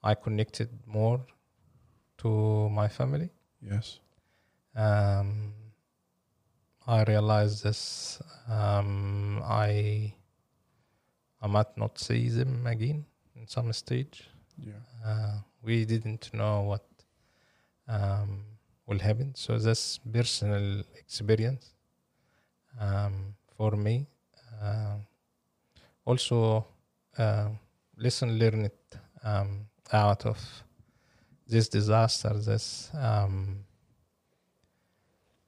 [0.03, 1.21] I connected more
[2.19, 3.31] to my family.
[3.61, 4.01] Yes.
[4.77, 5.53] Um,
[6.87, 8.23] I realized this.
[8.49, 10.15] Um, I
[11.41, 13.05] I might not see them again
[13.35, 14.29] in some stage.
[14.59, 14.73] Yeah.
[15.05, 16.85] Uh, we didn't know what
[17.89, 18.45] um,
[18.87, 19.35] will happen.
[19.35, 21.73] So this personal experience
[22.81, 24.07] um, for me.
[24.63, 24.97] Uh,
[26.05, 26.67] also,
[27.19, 27.49] uh,
[27.97, 28.71] lesson learned
[29.23, 30.39] um, out of
[31.47, 32.35] this disaster.
[32.35, 33.65] This um,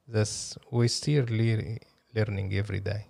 [0.07, 1.77] this we still le-
[2.15, 3.05] learning every day.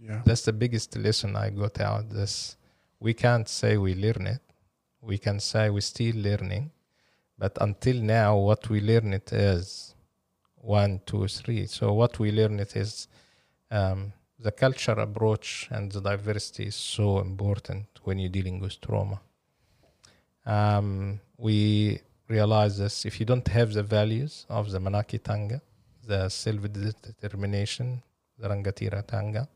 [0.00, 0.22] Yeah.
[0.24, 2.10] That's the biggest lesson I got out.
[2.10, 2.56] This
[3.00, 4.40] we can't say we learn it.
[5.00, 6.70] We can say we're still learning,
[7.38, 9.94] but until now, what we learn it is
[10.56, 11.66] one, two, three.
[11.66, 13.06] So what we learn it is
[13.70, 19.20] um, the culture approach and the diversity is so important when you're dealing with trauma.
[20.46, 25.60] Um, we realize this if you don't have the values of the Manaakitanga,
[26.06, 28.02] the self determination,
[28.38, 29.48] the Rangatiratanga,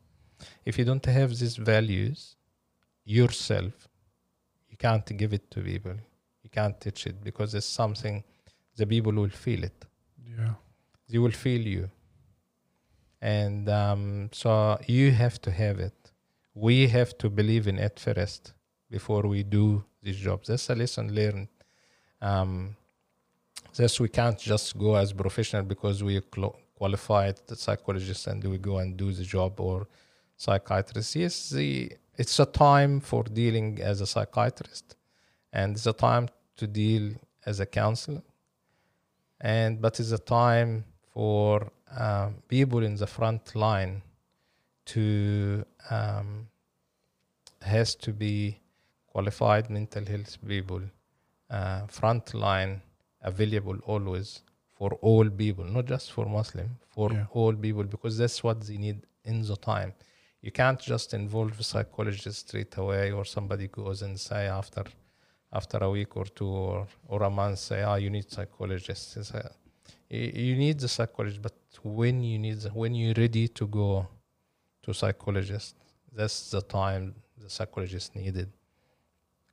[0.64, 2.36] if you don't have these values
[3.04, 3.88] yourself,
[4.68, 5.94] you can't give it to people.
[6.42, 8.24] You can't teach it because it's something
[8.76, 9.84] the people will feel it.
[10.38, 10.54] Yeah.
[11.08, 11.90] They will feel you.
[13.22, 15.94] And um, so you have to have it.
[16.54, 18.52] We have to believe in it first
[18.90, 20.48] before we do these jobs.
[20.48, 21.48] That's a lesson learned.
[22.20, 22.76] Um,
[23.76, 26.20] that's we can't just go as professional because we
[26.74, 29.86] qualified psychologists and we go and do the job or
[30.36, 31.14] psychiatrist.
[31.16, 34.96] Yes, the it's a time for dealing as a psychiatrist,
[35.52, 37.12] and it's a time to deal
[37.46, 38.22] as a counselor,
[39.40, 44.02] and but it's a time for um, people in the front line
[44.86, 46.48] to um,
[47.60, 48.58] has to be
[49.06, 50.80] qualified mental health people,
[51.50, 52.80] uh, frontline,
[53.22, 54.42] available always
[54.76, 57.26] for all people, not just for Muslim, for Yeah.
[57.32, 59.92] all people, because that's what they need in the time.
[60.40, 64.84] You can't just involve a psychologist straight away, or somebody goes and say after
[65.54, 69.32] after a week or two or, or a month, say, ah, you need psychologists.
[70.12, 73.48] It's a- you you need the psychologist, but when you need, the- when you're ready
[73.48, 74.06] to go
[74.82, 75.76] to psychologist,
[76.12, 78.48] that's the time the psychologist needed.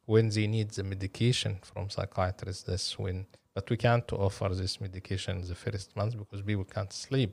[0.06, 3.26] When they need the medication from psychiatrist, that's when.
[3.54, 7.32] But we can't offer this medication the first month because people can't sleep.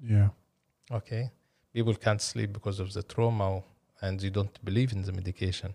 [0.00, 0.28] Yeah.
[0.90, 1.30] Okay,
[1.72, 3.62] people can't sleep because of the trauma,
[4.00, 5.74] and they don't believe in the medication.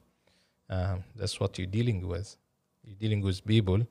[0.69, 2.37] Um, that's what you're dealing with.
[2.83, 3.85] You're dealing with people.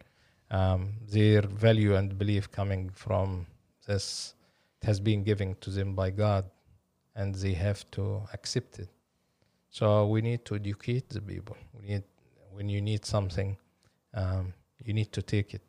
[0.52, 3.46] Um, their value and belief coming from
[3.86, 4.34] this
[4.82, 6.44] it has been given to them by God,
[7.14, 8.88] and they have to accept it.
[9.70, 11.56] So we need to educate the people.
[11.78, 12.02] We need
[12.50, 13.56] when you need something,
[14.12, 14.52] um,
[14.84, 15.62] you need to take it.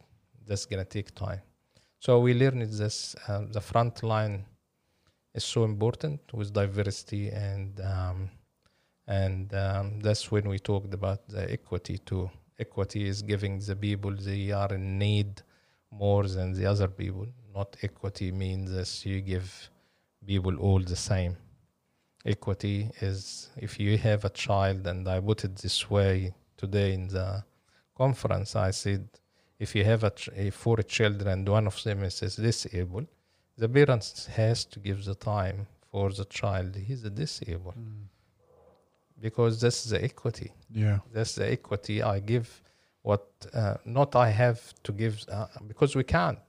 [0.46, 1.42] That's gonna take time.
[2.00, 3.16] So we learned this.
[3.28, 4.46] Uh, the front line
[5.34, 8.30] is so important with diversity and um,
[9.08, 12.30] and um, that's when we talked about the equity too.
[12.66, 15.32] Equity is giving the people they are in need
[16.06, 17.28] more than the other people.
[17.58, 19.48] Not equity means that you give
[20.32, 21.34] people all the same.
[22.36, 22.78] Equity
[23.10, 26.34] is if you have a child, and I put it this way
[26.64, 27.30] today in the
[28.04, 28.50] conference.
[28.70, 29.04] I said,
[29.66, 33.08] if you have a a eh, four children and one of them is, is disabled,
[33.62, 34.10] the parents
[34.40, 35.60] has to give the time
[35.90, 36.72] for the child.
[36.88, 38.13] He's disabled mm.
[39.20, 40.52] Because that's the equity.
[40.72, 41.00] Yeah.
[41.14, 42.62] That's the equity I give.
[43.02, 46.40] What uh, not I have to give uh, because we can't.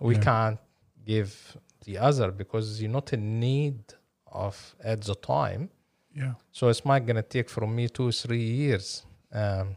[0.00, 0.20] We yeah.
[0.20, 0.58] can't
[1.04, 3.78] give the other because you're not in need
[4.26, 5.70] of at the time.
[6.14, 6.34] Yeah.
[6.50, 9.04] So it's not gonna take from me two three years.
[9.32, 9.76] Um,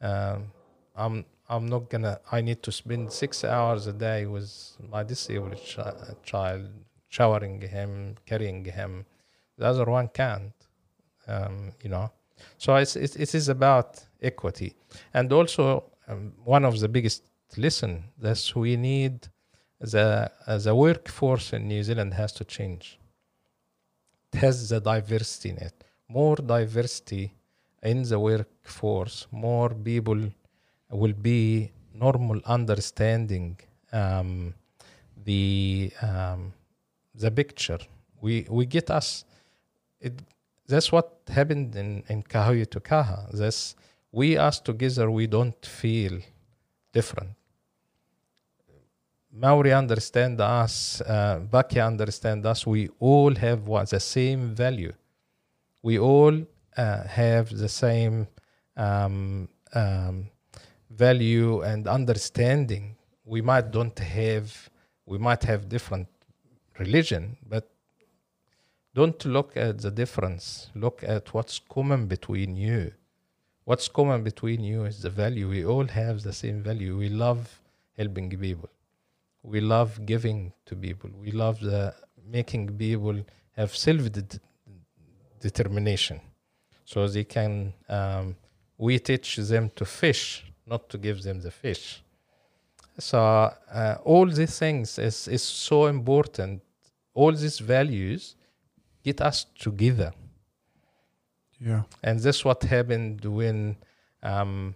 [0.00, 0.52] um,
[0.94, 2.20] I'm I'm not gonna.
[2.30, 4.50] I need to spend six hours a day with
[4.90, 6.68] my disabled chi- child,
[7.08, 9.06] showering him, carrying him.
[9.58, 10.52] The other one can't.
[11.28, 12.10] Um, you know.
[12.58, 14.74] So it's, it's it is about equity,
[15.14, 17.22] and also um, one of the biggest
[17.56, 19.28] lesson that we need
[19.80, 22.98] the uh, the workforce in New Zealand has to change.
[24.32, 25.84] It has the diversity in it.
[26.08, 27.32] More diversity
[27.82, 30.20] in the workforce, more people
[30.90, 33.58] will be normal understanding
[33.92, 34.54] um,
[35.24, 36.52] the um,
[37.14, 37.78] the picture.
[38.20, 39.24] We we get us.
[40.00, 40.14] It,
[40.68, 43.30] that's what happened in in Kahui Tukaha.
[43.32, 43.76] That's
[44.12, 45.10] we us together.
[45.10, 46.20] We don't feel
[46.92, 47.30] different.
[49.32, 52.66] Maori understand us, uh, Baki understand us.
[52.66, 54.94] We all have what the same value.
[55.82, 56.34] We all
[56.76, 58.28] uh, have the same
[58.76, 60.30] um, um,
[60.90, 62.96] value and understanding.
[63.24, 64.70] We might don't have,
[65.04, 66.08] we might have different
[66.78, 67.68] religion, but
[68.96, 70.70] don't look at the difference.
[70.74, 72.92] Look at what's common between you.
[73.64, 75.46] What's common between you is the value.
[75.50, 76.96] We all have the same value.
[76.96, 77.60] We love
[77.98, 78.70] helping people.
[79.42, 81.10] We love giving to people.
[81.24, 81.94] We love the
[82.36, 83.16] making people
[83.58, 84.02] have self
[85.40, 86.18] determination,
[86.84, 87.74] so they can.
[87.90, 88.34] Um,
[88.78, 90.22] we teach them to fish,
[90.66, 92.02] not to give them the fish.
[92.98, 96.62] So uh, all these things is is so important.
[97.12, 98.36] All these values
[99.06, 100.10] get us together
[101.68, 101.82] Yeah.
[102.06, 103.58] and that's what happened when
[104.32, 104.74] um,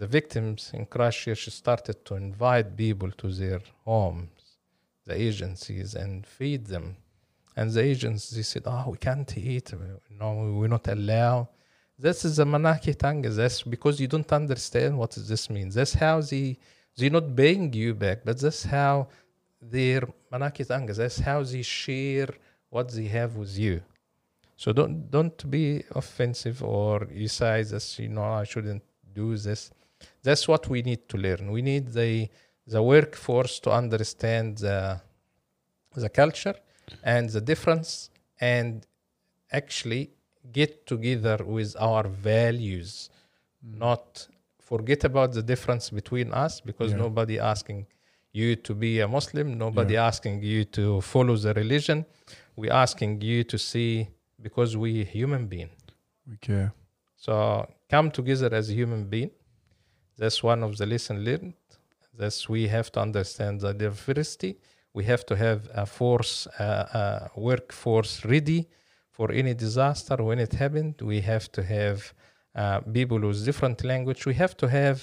[0.00, 4.30] the victims in Christchurch started to invite people to their homes,
[5.08, 6.86] the agencies, and feed them.
[7.58, 9.68] And the agencies said, "Oh, we can't eat.
[10.20, 10.28] No,
[10.58, 11.46] we're not allowed."
[12.06, 13.30] This is a manaki tanga.
[13.40, 15.72] That's because you don't understand what this means.
[15.78, 16.46] That's how they
[16.96, 18.94] they're not paying you back, but that's how
[19.74, 20.92] their manaakitanga.
[21.02, 22.30] That's how they share
[22.76, 23.76] what they have with you.
[24.62, 25.66] So don't don't be
[26.02, 28.84] offensive or you say this, you know, I shouldn't
[29.20, 29.60] do this.
[30.26, 31.42] That's what we need to learn.
[31.56, 32.12] We need the
[32.74, 34.78] the workforce to understand the
[36.04, 36.56] the culture
[37.14, 37.90] and the difference
[38.54, 38.72] and
[39.60, 40.02] actually
[40.58, 42.90] get together with our values,
[43.64, 43.78] mm.
[43.86, 44.28] not
[44.72, 47.04] forget about the difference between us because Yeah.
[47.06, 47.80] nobody asking
[48.40, 51.98] you to be a Muslim, nobody asking you to follow the religion.
[52.56, 54.08] We asking you to see
[54.40, 55.70] because we human being.
[56.28, 56.72] We care.
[57.16, 59.30] So come together as a human being.
[60.18, 61.54] That's one of the lesson learned.
[62.18, 64.58] That's we have to understand the diversity.
[64.94, 68.68] We have to have a force, uh, a workforce ready
[69.16, 71.98] for any disaster when it happened we have to have
[72.54, 74.98] uh, people with different language we have to have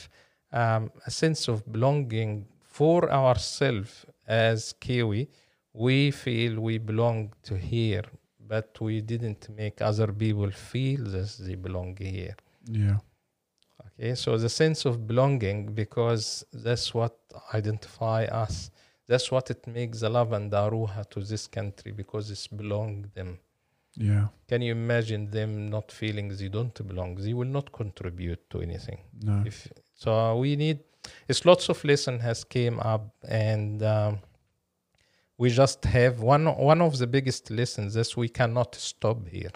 [0.52, 5.28] um, a sense of belonging for ourselves as kiwi
[5.74, 8.04] we feel we belong to here
[8.48, 12.36] but we didn't make other people feel that they belong here
[12.66, 12.98] Yeah.
[14.00, 17.16] Okay, so the sense of belonging, because that's what
[17.54, 18.72] identify us.
[19.08, 23.06] That's what it makes the love and the aroha to this country because it's belong
[23.14, 23.40] them.
[23.96, 24.28] Yeah.
[24.48, 27.16] Can you imagine them not feeling they don't belong?
[27.16, 29.00] They will not contribute to anything.
[29.22, 29.44] No.
[29.46, 30.80] If so, we need.
[31.28, 34.20] It's lots of lesson has came up, and um,
[35.38, 36.46] we just have one.
[36.46, 39.52] One of the biggest lessons is we cannot stop here.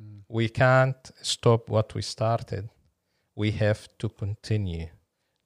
[0.00, 0.22] Mm.
[0.28, 2.68] We can't stop what we started.
[3.34, 4.88] We have to continue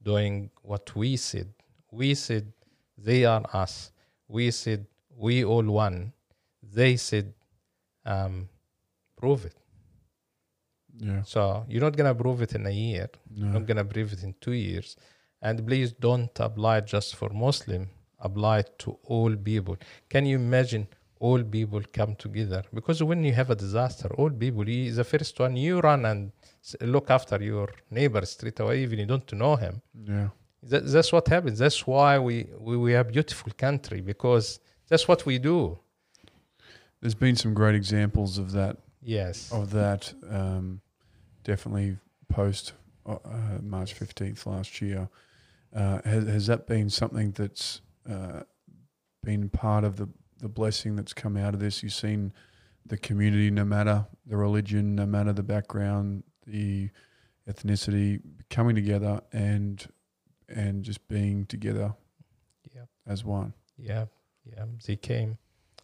[0.01, 1.53] doing what we said.
[1.91, 2.51] We said
[2.97, 3.91] they are us.
[4.27, 6.13] We said we all one.
[6.61, 7.33] They said
[8.05, 8.49] um,
[9.15, 9.55] prove it.
[10.97, 11.21] Yeah.
[11.23, 13.09] So you're not gonna prove it in a year.
[13.29, 13.45] No.
[13.45, 14.95] You're not gonna prove it in two years.
[15.41, 17.89] And please don't apply just for Muslim.
[18.29, 19.75] Apply to all people.
[20.09, 20.87] Can you imagine
[21.19, 22.63] all people come together?
[22.73, 26.31] Because when you have a disaster, all people, you, the first one, you run and
[26.81, 29.81] look after your neighbor straight away, even you don't know him.
[30.13, 30.29] Yeah.
[30.71, 31.59] That, that's what happens.
[31.59, 34.59] That's why we, we, we are a beautiful country because
[34.89, 35.77] that's what we do.
[37.01, 39.51] There's been some great examples of that Yes.
[39.51, 40.13] of that.
[40.29, 40.79] Um,
[41.43, 41.97] definitely
[42.29, 42.71] post
[43.05, 45.09] uh, uh, March fifteenth last year.
[45.75, 48.41] Uh, has has that been something that's uh,
[49.23, 50.09] been part of the
[50.39, 51.83] the blessing that's come out of this?
[51.83, 52.33] You've seen
[52.85, 56.89] the community, no matter the religion, no matter the background, the
[57.47, 58.19] ethnicity,
[58.49, 59.85] coming together and
[60.49, 61.93] and just being together
[62.75, 62.85] Yeah.
[63.07, 63.53] as one.
[63.77, 64.05] Yeah.
[64.45, 64.65] Yeah.
[64.85, 65.37] They came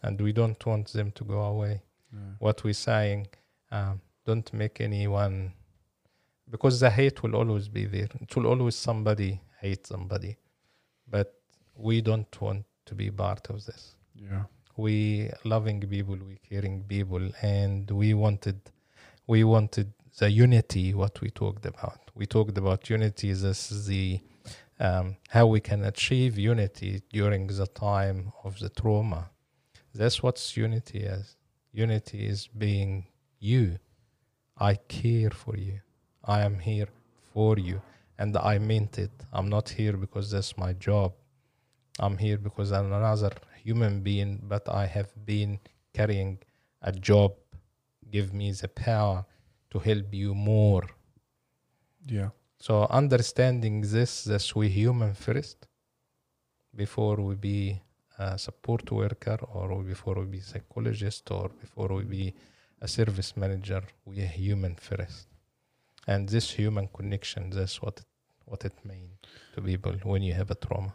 [0.03, 1.81] and we don't want them to go away.
[2.11, 2.19] No.
[2.39, 3.27] what we're saying
[3.71, 5.53] um, don't make anyone
[6.49, 10.35] because the hate will always be there it will always somebody hate somebody
[11.07, 11.38] but
[11.79, 13.95] we don't want to be part of this.
[14.15, 14.43] Yeah.
[14.75, 18.59] we loving people we caring people and we wanted
[19.27, 21.99] we wanted the unity what we talked about.
[22.15, 24.19] We talked about unity this is the
[24.79, 29.29] um, how we can achieve unity during the time of the trauma.
[29.93, 31.35] That's what unity is.
[31.73, 33.07] Unity is being
[33.39, 33.77] you.
[34.57, 35.81] I care for you.
[36.23, 36.87] I am here
[37.33, 37.81] for you.
[38.17, 39.11] And i meant it.
[39.33, 41.13] I'm not here because that's my job
[41.99, 45.59] i'm here because i'm another human being but i have been
[45.93, 46.39] carrying
[46.81, 47.33] a job.
[48.09, 49.25] Give me the power
[49.71, 50.87] to help you more.
[52.07, 52.29] Yeah.
[52.59, 55.57] so understanding this that we human first
[56.75, 57.81] before we be
[58.17, 62.33] a support worker or before we be psychologist or before we be
[62.81, 65.27] a service manager we are human first.
[66.07, 68.05] And this human connection that's what it,
[68.45, 69.11] what it means
[69.53, 70.93] to people when you have a trauma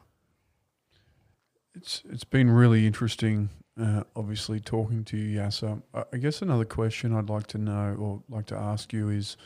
[1.74, 5.82] It's it's been really interesting, uh, obviously talking to you, Yasser.
[6.12, 9.36] I guess another question I'd like to know or like to ask you is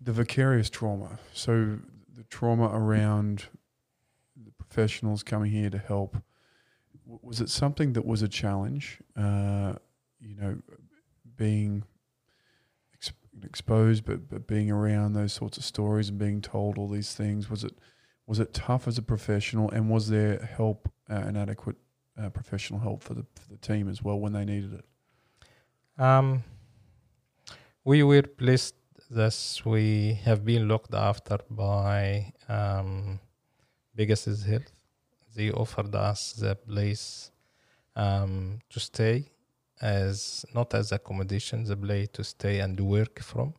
[0.00, 1.18] the vicarious trauma.
[1.32, 1.78] So
[2.14, 3.44] the trauma around
[4.42, 6.16] the professionals coming here to help.
[7.06, 9.00] Was it something that was a challenge?
[9.14, 9.74] Uh,
[10.20, 10.56] you know,
[11.36, 11.84] being
[12.94, 13.12] ex-
[13.42, 17.50] exposed, but but being around those sorts of stories and being told all these things.
[17.50, 17.74] Was it
[18.26, 21.76] was it tough as a professional, and was there help uh, adequate
[22.20, 24.84] uh, professional help for the for the team as well when they needed it?
[26.02, 26.42] Um,
[27.84, 28.74] we were blessed
[29.10, 33.20] that we have been looked after by um,
[33.96, 34.72] Health.
[35.36, 37.30] They offered us the place
[37.94, 39.30] um, to stay
[39.80, 43.54] as not as accommodation, the place to stay and work from,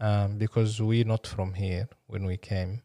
[0.00, 2.82] um, because we're not from here when we came.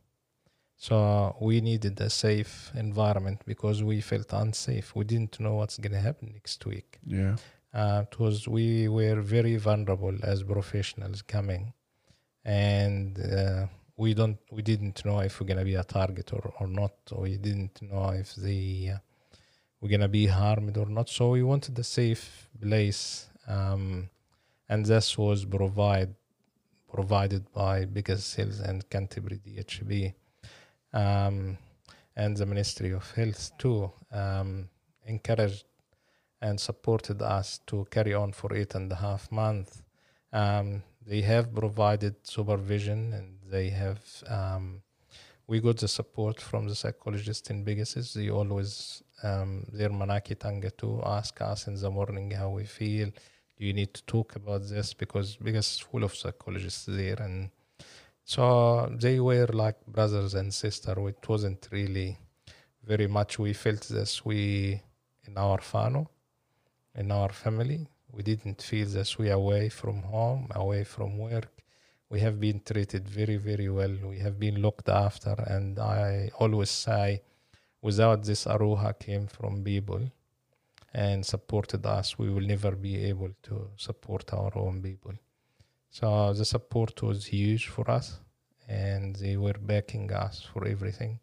[0.83, 4.93] So we needed a safe environment because we felt unsafe.
[4.93, 6.99] We didn't know what's gonna happen next week.
[7.05, 7.37] Yeah,
[7.73, 11.71] uh, it was we were very vulnerable as professionals coming.
[12.43, 16.67] And uh, we don't we didn't know if we're gonna be a target or, or
[16.67, 16.95] not.
[17.13, 18.97] Or we didn't know if the uh,
[19.79, 21.07] we're gonna be harmed or not.
[21.07, 24.09] So we wanted a safe place um,
[24.67, 26.13] and this was provide
[26.91, 30.13] provided by Pegasus and Canterbury DHB
[30.93, 31.57] um,
[32.15, 34.69] and the Ministry of Health too um,
[35.05, 35.65] encouraged
[36.41, 39.81] and supported us to carry on for eight and a half months.
[40.31, 44.81] Um, they have provided supervision and they have um,
[45.47, 48.13] we got the support from the psychologist in Pegasus.
[48.13, 53.09] They always um, their manaakitanga to ask us in the morning how we feel,
[53.57, 57.49] do you need to talk about this because because full of psychologists there and
[58.25, 62.17] so they were like brothers and sisters it wasn't really
[62.83, 63.39] very much.
[63.39, 64.81] We felt this we
[65.25, 66.07] in our whānau
[66.95, 71.51] in our family we didn't feel this we away from home away from work.
[72.09, 73.95] We have been treated very very well.
[74.03, 75.35] We have been looked after.
[75.47, 77.21] And i always say
[77.81, 80.01] without this aroha came from people
[80.93, 85.13] and supported us we will never be able to support our own people
[85.97, 86.07] so
[86.39, 88.07] the support was huge for us
[88.67, 91.13] and they were backing us for everything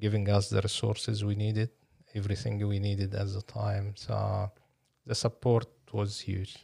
[0.00, 1.70] giving us the resources we needed,
[2.14, 3.92] everything we needed at the time.
[3.96, 4.50] So
[5.06, 6.56] the support was huge.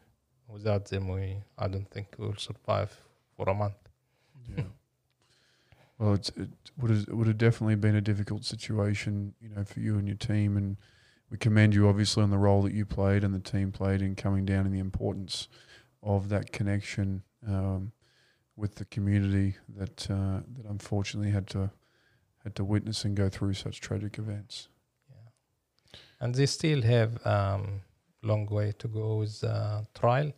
[0.48, 2.96] Without them, we I don't think we will survive
[3.36, 3.74] for a month.
[4.56, 4.64] Yeah.
[5.98, 6.30] well, it
[6.78, 10.16] would have, would have definitely been a difficult situation, you know, for you and your
[10.16, 10.76] team, and
[11.30, 14.14] we commend you obviously on the role that you played and the team played in
[14.14, 15.48] coming down and the importance
[16.02, 17.92] of that connection um,
[18.56, 21.70] with the community that uh, that unfortunately had to
[22.42, 24.68] had to witness and go through such tragic events.
[25.10, 25.30] Yeah,
[26.20, 27.82] and they still have um,
[28.22, 30.32] long way to go with the trial.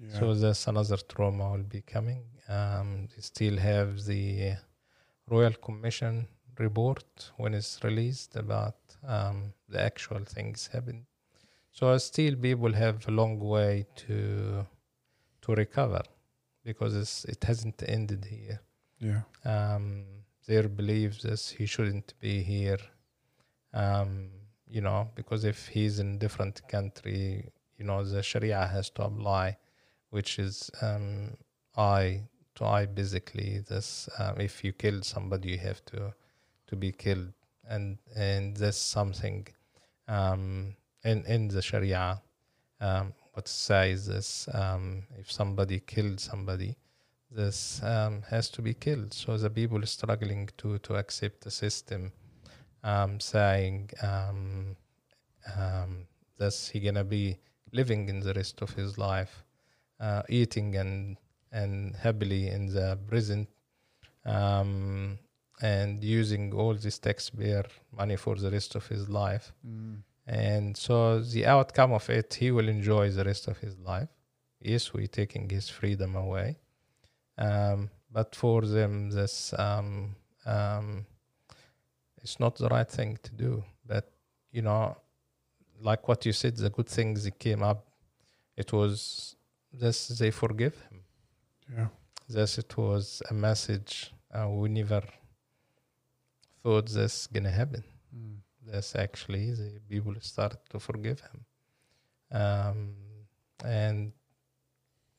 [0.00, 0.18] Yeah.
[0.18, 2.24] So there's another trauma will be coming.
[2.48, 4.54] Um, they still have the
[5.30, 6.28] Royal Commission
[6.58, 8.76] report when it's released about
[9.06, 11.04] um, the actual things happened.
[11.74, 14.64] So still people have a long way to
[15.42, 16.02] to recover
[16.64, 18.60] because it hasn't ended here.
[19.00, 19.22] Yeah.
[19.44, 20.04] Um,
[20.46, 22.78] their beliefs is he shouldn't be here.
[23.72, 24.30] Um,
[24.68, 29.56] you know, because if he's in different country, you know, the Sharia has to apply,
[30.10, 31.36] which is um,
[31.76, 32.22] eye
[32.54, 32.86] to eye.
[32.86, 36.14] Basically, this um, if you kill somebody, you have to
[36.68, 37.32] to be killed,
[37.68, 39.48] and and that's something
[40.06, 42.20] um, in in the Sharia.
[42.80, 44.48] Um, what says this?
[44.52, 46.76] Um, if somebody killed somebody,
[47.30, 49.12] this um, has to be killed.
[49.12, 52.12] So the people struggling to to accept the system,
[52.82, 54.76] um, saying um,
[55.56, 56.06] um,
[56.72, 57.38] he gonna be
[57.72, 59.44] living in the rest of his life,
[60.00, 61.16] uh, eating and
[61.52, 63.46] and happily in the prison,
[64.24, 65.18] um,
[65.62, 67.64] and using all this taxpayer
[67.96, 69.52] money for the rest of his life.
[69.66, 70.02] Mm.
[70.26, 74.08] And so the outcome of it, he will enjoy the rest of his life.
[74.60, 76.56] Yes, we're taking his freedom away
[77.38, 80.14] um, but for them, this um,
[80.46, 81.06] um,
[82.22, 83.64] it's not the right thing to do.
[83.86, 84.10] But
[84.52, 84.96] you know,
[85.80, 87.86] like what you said, the good things that came up,
[88.56, 89.36] it was
[89.72, 91.00] this they forgive him.
[91.76, 91.88] Yeah.
[92.28, 95.02] This it was a message uh, we never
[96.62, 97.82] thought this gonna happen.
[98.16, 98.36] Mm.
[98.66, 101.44] This actually the people start to forgive him,
[102.32, 102.94] um,
[103.64, 104.12] and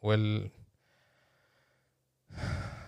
[0.02, 0.42] well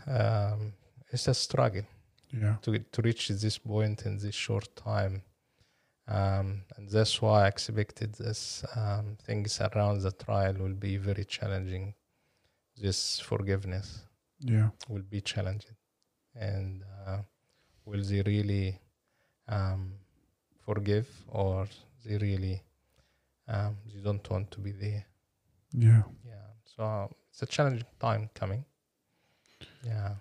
[0.07, 0.73] um,
[1.11, 1.83] it's a struggle
[2.31, 2.55] yeah.
[2.61, 5.21] to to reach this point in this short time.
[6.07, 11.25] Um, and that's why I expected this um, things around the trial will be very
[11.25, 11.93] challenging.
[12.77, 14.05] This forgiveness,
[14.39, 15.75] yeah, will be challenging,
[16.35, 17.19] and uh,
[17.85, 18.79] will they really
[19.49, 19.93] um,
[20.67, 21.67] forgive, or
[22.05, 22.61] they really
[23.47, 25.05] um, they don't want to be there?
[25.73, 26.47] Yeah, yeah.
[26.75, 28.65] So it's a challenging time coming.
[29.85, 30.15] Yeah.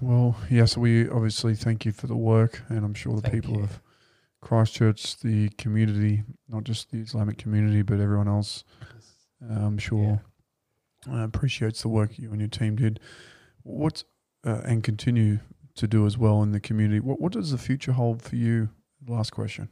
[0.00, 3.56] Well, yes, we obviously thank you for the work, and I'm sure the thank people
[3.58, 3.64] you.
[3.64, 3.80] of
[4.40, 8.64] Christchurch, the community, not just the Islamic community, but everyone else,
[9.48, 10.20] uh, I'm sure
[11.06, 11.14] yeah.
[11.14, 12.98] uh, appreciates the work you and your team did.
[13.62, 14.04] What's
[14.44, 15.38] uh, and continue
[15.76, 17.00] to do as well in the community.
[17.00, 18.70] What what does the future hold for you?
[19.08, 19.68] Last question.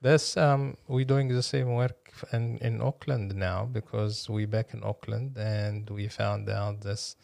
[0.00, 4.84] This um, we're doing the same work in in Auckland now because we're back in
[4.84, 7.16] Auckland and we found out this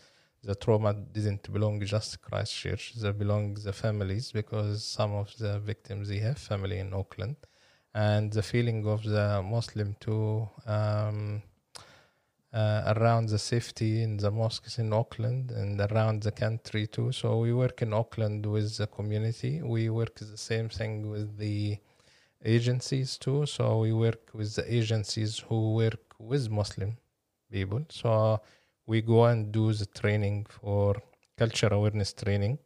[0.42, 2.94] the trauma didn't belong just to Christchurch.
[2.94, 7.36] They belong the families because some of the victims they have family in Auckland,
[7.94, 11.42] and the feeling of the Muslim too um,
[12.54, 17.10] uh, around the safety in the mosques in Auckland and around the country too.
[17.10, 19.60] So we work in Auckland with the community.
[19.60, 21.78] We work the same thing with the
[22.44, 23.46] agencies too.
[23.46, 26.96] So we work with the agencies who work with Muslim
[27.50, 27.84] people.
[27.90, 28.40] So
[28.86, 30.94] we go and do the training for
[31.36, 32.58] culture awareness training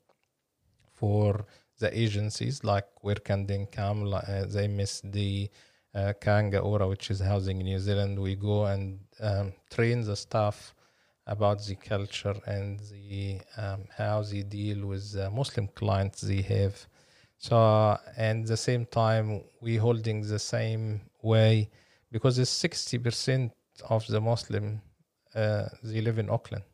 [0.92, 1.46] for
[1.78, 5.48] the agencies like where can they come like, uh, the MSD
[5.94, 10.16] uh, Kāinga Ora which is housing in New Zealand we go and um, train the
[10.16, 10.74] staff
[11.26, 16.74] about the culture and the um, how they deal with the Muslim clients they have
[17.38, 21.68] so and the same time we holding the same way
[22.10, 23.50] because it's 60%
[23.88, 24.80] of the Muslim
[25.34, 26.64] uh, they live in Auckland.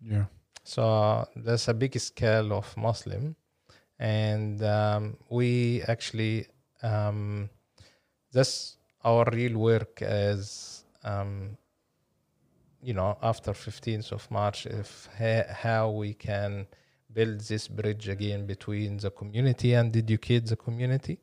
[0.00, 0.24] Yeah.
[0.64, 3.36] So there's a big scale of Muslim,
[3.98, 6.46] and um, we actually
[6.82, 7.48] um,
[8.32, 11.56] that's our real work as um,
[12.82, 16.66] you know after 15th of March, if ha- how we can
[17.12, 21.18] build this bridge again between the community and educate the community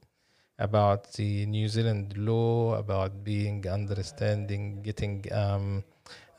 [0.58, 5.84] about the New Zealand law, about being understanding, getting um,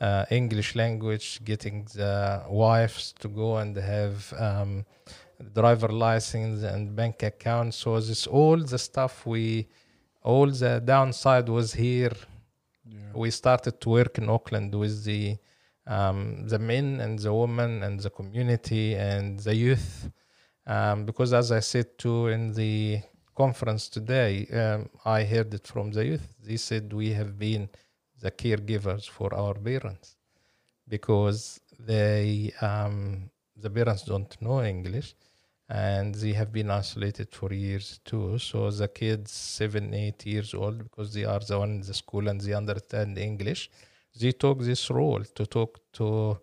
[0.01, 4.85] uh, English language, getting the wives to go and have um,
[5.53, 7.73] driver license and bank account.
[7.73, 9.67] So this all the stuff we,
[10.27, 12.15] all the downside was here.
[12.85, 13.13] Yeah.
[13.15, 15.37] We started to work in Auckland with the
[15.95, 20.09] um, the men and the women and the community and the youth.
[20.65, 22.99] Um, because as I said too in the
[23.35, 24.31] conference today,
[24.61, 26.27] um, I heard it from the youth.
[26.43, 27.69] They said we have been
[28.19, 30.17] the caregivers for our parents
[30.89, 35.15] because they um, the parents don't know English
[35.69, 38.37] and they have been isolated for years too.
[38.39, 42.27] So the kids seven, eight years old because they are the one in the school
[42.29, 43.69] and they understand English.
[44.19, 46.39] They took this role to talk to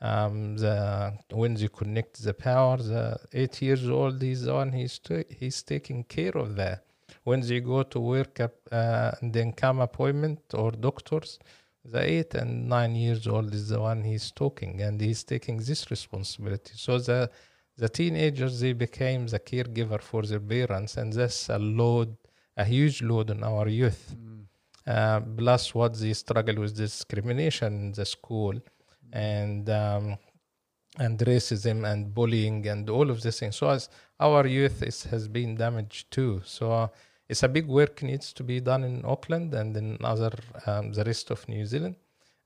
[0.00, 2.78] um, the when they connect the power.
[2.78, 6.84] The eight years old is the one he's ta- he's taking care of that
[7.22, 11.38] when they go to work up uh, and then come appointment or doctors
[11.84, 15.90] the eight and nine years old is the one he's talking and he's taking this
[15.90, 17.30] responsibility so the
[17.76, 22.16] the teenagers they became the caregiver for their parents and that's a load
[22.56, 24.14] a huge load on our youth.
[24.86, 28.54] Uh, plus what they struggle with discrimination in the school
[29.12, 30.18] and um,
[30.98, 33.56] and racism and bullying and all of these things.
[33.56, 33.88] So as
[34.20, 36.42] our youth is, has been damaged too.
[36.44, 36.90] So
[37.28, 40.32] it's a big work needs to be done in Auckland and in other
[40.66, 41.96] um, the rest of New Zealand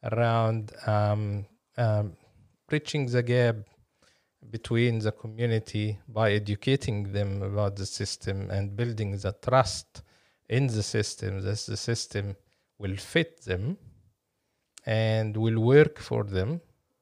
[0.04, 1.44] around um,
[1.76, 2.12] um,
[2.68, 3.56] bridging the gap
[4.50, 10.02] between the community by educating them about the system and building the trust
[10.48, 12.36] in the system that the system
[12.78, 13.76] will fit them
[14.86, 16.60] and will work for them.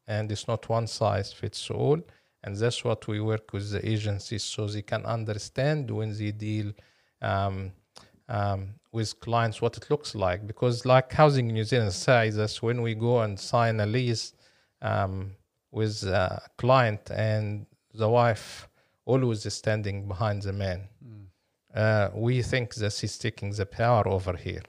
[0.08, 2.00] And it's not one size fits all.
[2.42, 6.72] And that's what we work with the agencies so they can understand when they deal
[7.20, 7.72] um,
[8.28, 10.46] um, with clients what it looks like.
[10.46, 14.32] Because like housing in new zealand says that when we go and sign a lease
[14.82, 15.32] um,
[15.78, 17.66] with a client and
[18.00, 18.68] the wife
[19.04, 20.80] always standing behind the man.
[21.74, 24.62] Uh, we think that he's taking the power over here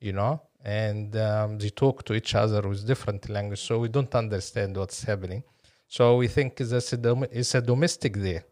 [0.00, 0.40] you know?
[0.64, 5.02] And um, they talk to each other with different language so we don't understand what's
[5.04, 5.42] happening.
[5.86, 8.44] So we think that a dom- it's a domestic there.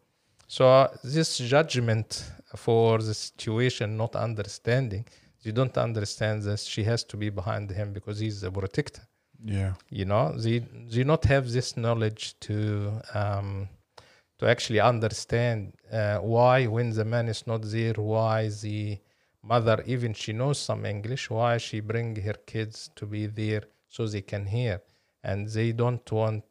[0.47, 5.05] So uh, this judgment for the situation not understanding
[5.43, 9.03] you don't understand that she has to be behind him because he's the protector
[9.49, 9.75] Yeah.
[9.91, 10.59] you know they
[10.97, 12.57] do not have this knowledge to
[13.15, 13.69] um
[14.39, 18.99] to actually understand uh, why when the man is not there why the
[19.53, 24.07] mother even she knows some english why she bring her kids to be there so
[24.07, 24.83] they can hear.
[25.23, 26.45] And they don't want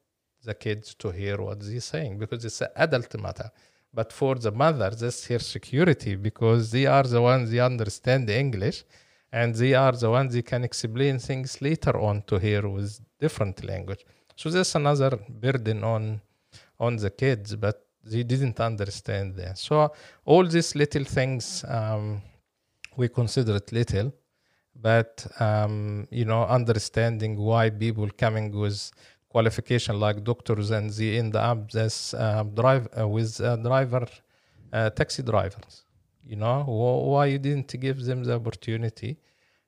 [0.43, 3.49] the kids to hear what they're saying because it's an adult matter.
[3.93, 8.37] But for the mother that's her security because they are the ones they understand the
[8.45, 8.83] english
[9.31, 13.63] and they are the ones they can explain things later on to her with different
[13.63, 14.05] language.
[14.35, 16.21] So that's another burden on
[16.79, 19.57] on the kids but they didn't understand that.
[19.57, 19.91] So
[20.25, 22.21] all these little things um,
[22.95, 24.13] we consider it little
[24.75, 28.91] but um, you know understanding why people coming with
[29.29, 34.05] qualification like doctors and they end up as um, drive uh, with uh, driver
[34.73, 35.84] uh, taxi drivers
[36.25, 39.17] you know why you didn't give them the opportunity.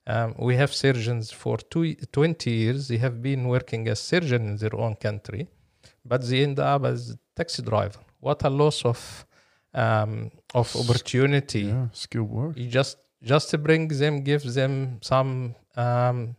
[0.05, 2.88] Um, we have surgeons for two, 20 years.
[2.88, 5.47] They have been working as surgeon in their own country
[6.07, 7.99] but they end up as taxi driver.
[8.19, 9.25] What a loss of
[9.73, 11.61] um, of opportunity.
[11.61, 11.88] Yeah.
[11.91, 12.57] Skilled work.
[12.57, 16.35] you just just to bring them give them some um,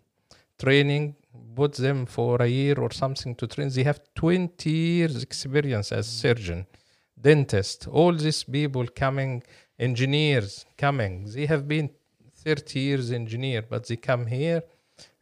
[0.59, 1.15] training
[1.55, 3.69] put them for a year or something to train.
[3.69, 6.67] They have 20 years experience as surgeon
[7.21, 9.43] dentist all these people coming
[9.79, 11.25] engineers coming.
[11.33, 11.91] They have been
[12.35, 14.63] 30 years engineer but they come here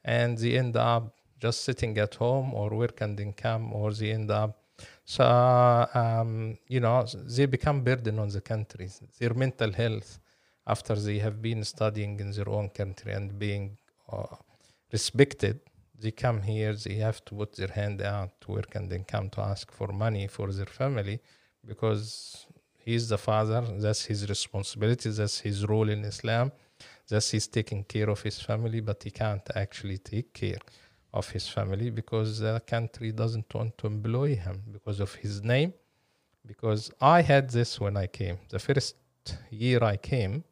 [0.05, 4.31] and they end up just sitting at home or work and income or they end
[4.31, 4.59] up
[5.05, 5.25] so
[5.95, 7.05] um, you know
[7.37, 8.89] they become burden on the country
[9.19, 10.19] their mental health
[10.67, 13.79] after they have been studying in their own country and being
[14.13, 14.27] uh,
[14.93, 15.61] respected.
[15.99, 19.31] They come here they have to put their hand out to work and then come
[19.31, 21.21] to ask for money for their family
[21.65, 22.47] because
[22.87, 26.49] he's the father that's his responsibility that's his role in islam
[27.09, 30.59] Thus, he's taking care of his family, but he can't actually take care
[31.13, 35.73] of his family because the country doesn't want to employ him because of his name.
[36.45, 38.39] Because I had this when I came.
[38.49, 38.97] The first
[39.51, 40.45] year I came,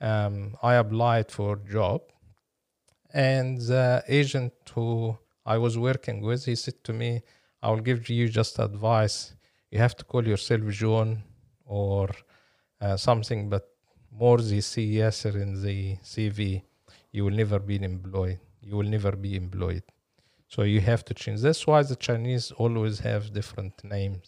[0.00, 2.02] um, I applied for a job,
[3.12, 7.22] and the agent who I was working with, he said to me,
[7.62, 9.34] "I will give you just advice.
[9.70, 11.22] You have to call yourself John
[11.80, 12.04] or
[12.80, 13.64] uh, something, but
[14.22, 14.58] more the
[14.98, 15.78] Yasser in the
[16.12, 16.62] CV,
[17.14, 18.38] you will never be employed.
[18.68, 19.84] You will never be employed.
[20.54, 21.40] So you have to change.
[21.46, 24.26] That's why the Chinese always have different names.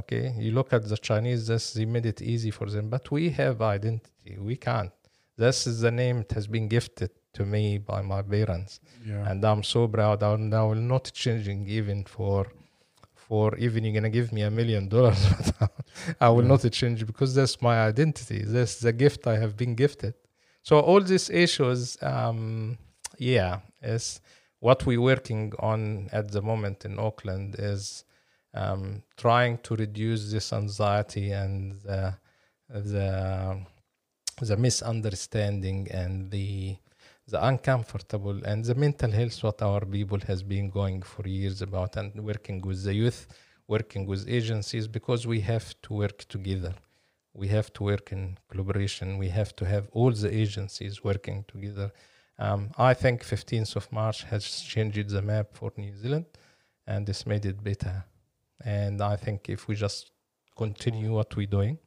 [0.00, 3.24] Okay, you look at the Chinese, this they made it easy for them, but we
[3.40, 4.32] have identity.
[4.50, 4.92] We can't.
[5.44, 8.72] This is the name that has been gifted to me by my parents,
[9.10, 9.28] Yeah.
[9.30, 10.18] and I'm so proud.
[10.22, 12.40] I'm now not changing even for,
[13.26, 15.22] for even you're gonna give me a million dollars,
[16.20, 18.42] I will not change because that's my identity.
[18.44, 20.14] That's the gift I have been gifted.
[20.62, 22.78] So all these issues, um,
[23.18, 24.20] yeah, is
[24.60, 28.04] what we're working on at the moment in Auckland is
[28.54, 32.14] um, trying to reduce this anxiety and the
[32.68, 33.60] the,
[34.40, 36.76] the misunderstanding and the
[37.28, 41.96] the uncomfortable and the mental health what our people has been going for years about
[41.96, 43.26] and working with the youth
[43.66, 46.74] working with agencies because we have to work together.
[47.32, 49.18] We have to work in collaboration.
[49.18, 51.92] We have to have all the agencies working together.
[52.36, 56.26] Um, i think 15th of march has changed the map for new zealand
[56.84, 58.04] and it's made it better.
[58.64, 60.10] And i think if we just
[60.56, 61.78] continue what we're doing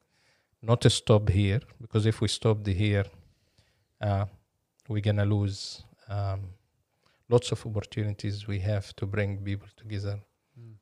[0.62, 3.06] not to stop here because if we stop here
[4.02, 4.26] uh,
[4.88, 6.42] we're gonna lose um,
[7.30, 10.20] lots of opportunities we have to bring people together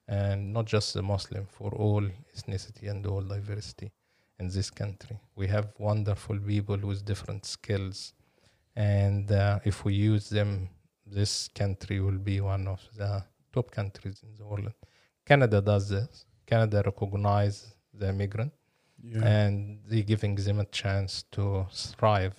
[0.07, 2.01] and not just the Muslim, for all
[2.35, 3.91] ethnicity and all diversity
[4.39, 5.17] in this country.
[5.35, 8.13] We have wonderful people with different skills,
[8.75, 10.69] and uh, if we use them,
[11.05, 13.23] this country will be one of the
[13.53, 14.71] top countries in the world.
[15.25, 16.25] Canada does this.
[16.45, 18.51] Canada recognize the immigrant
[19.03, 19.23] Yeah.
[19.23, 21.65] and they giving them a chance to
[21.97, 22.35] thrive.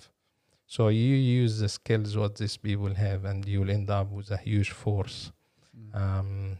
[0.65, 4.37] So you use the skills what these people have, and you'll end up with a
[4.37, 5.31] huge force
[5.93, 6.57] um,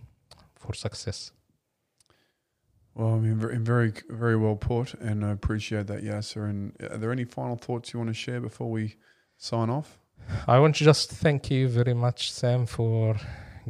[0.57, 1.31] for success.
[2.97, 6.49] Well, I mean, very, very, very well put, and I appreciate that, Yasser.
[6.49, 8.95] And are there any final thoughts you want to share before we
[9.37, 9.99] sign off?
[10.47, 13.15] I want to just thank you very much, Sam, for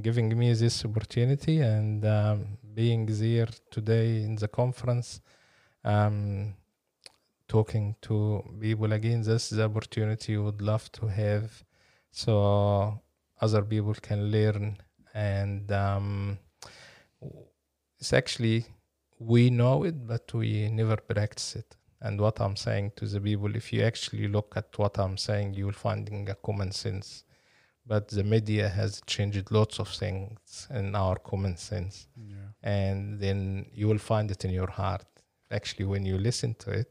[0.01, 5.19] giving me this opportunity and um, being here today in the conference,
[5.83, 6.55] um,
[7.49, 9.23] talking to people again.
[9.23, 11.65] This is the opportunity we would love to have,
[12.11, 13.01] so
[13.41, 14.77] other people can learn.
[15.13, 16.37] And um,
[17.99, 18.65] it's actually
[19.19, 21.75] we know it, but we never practice it.
[22.01, 25.55] And what I'm saying to the people, if you actually look at what I'm saying,
[25.55, 27.23] you will finding a common sense.
[27.85, 32.49] But the media has changed lots of things in our common sense, Yeah.
[32.61, 35.05] and then you will find it in your heart.
[35.49, 36.89] Actually, when you listen to it,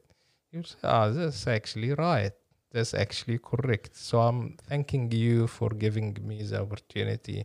[0.51, 2.33] you say, "Ah, this is actually right.
[2.73, 7.45] That's actually correct." So I'm thanking you for giving me the opportunity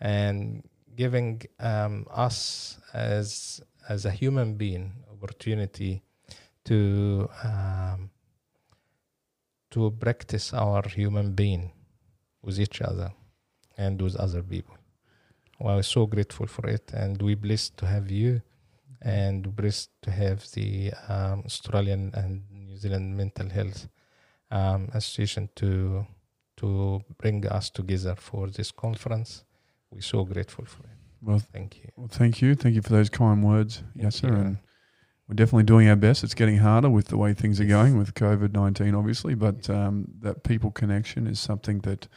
[0.00, 0.64] and
[0.96, 6.02] giving um, us as as a human being opportunity
[6.64, 8.10] to um,
[9.70, 11.72] to practice our human being
[12.42, 13.12] with each other
[13.76, 14.76] and with other people.
[15.58, 18.42] Well, we're so grateful for it, and we blessed to have you,
[19.00, 23.88] and blessed to have the um, Australian and New Zealand Mental Health
[24.50, 26.06] um, Association to
[26.56, 29.44] to bring us together for this conference.
[29.92, 30.88] We're so grateful for it.
[31.20, 31.90] Well, Thank you.
[31.96, 32.54] well, thank you.
[32.56, 34.28] Thank you for those kind words, Thank Yasser.
[34.30, 34.34] you.
[34.34, 34.56] And
[35.28, 36.24] we're definitely doing our best.
[36.24, 40.06] It's getting harder with the way things are going with COVID 19, obviously, but um,
[40.20, 42.08] that people connection is something that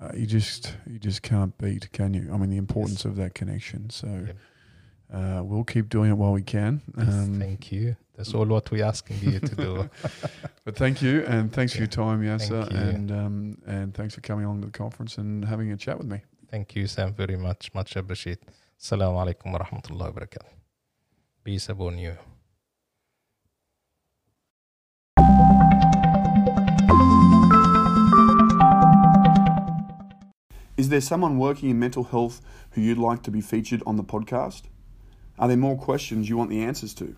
[0.00, 2.30] uh, you just you just can't beat, can you?
[2.32, 3.90] I mean, the importance of that connection.
[3.90, 4.36] So Yep.
[5.12, 6.80] uh, we'll keep doing it while we can.
[6.96, 7.96] Um, Thank you.
[8.16, 9.90] That's all what we're asking you to do.
[10.64, 12.78] But thank you, and thanks for your time, Yasser, you.
[12.78, 16.06] and um, and thanks for coming along to the conference and having a chat with
[16.06, 16.22] me.
[16.50, 17.70] Thank you, Sam, very much.
[17.74, 18.40] Much appreciate.
[18.76, 20.48] Assalamu alaikum wa rahmatullahi wa barakatuh.
[21.44, 22.16] Peace upon you.
[30.76, 32.40] Is there someone working in mental health
[32.72, 34.62] who you'd like to be featured on the podcast?
[35.38, 37.14] Are there more questions you want the answers to?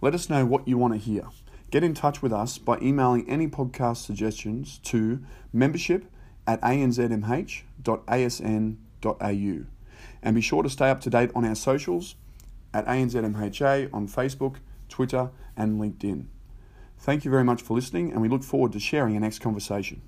[0.00, 1.24] Let us know what you want to hear.
[1.70, 6.06] Get in touch with us by emailing any podcast suggestions to membership
[6.46, 7.64] at anzmh.asn.au.
[10.22, 12.14] And be sure to stay up to date on our socials
[12.72, 14.56] at ANZMHA on Facebook,
[14.88, 16.26] Twitter, and LinkedIn.
[16.98, 20.02] Thank you very much for listening, and we look forward to sharing our next conversation.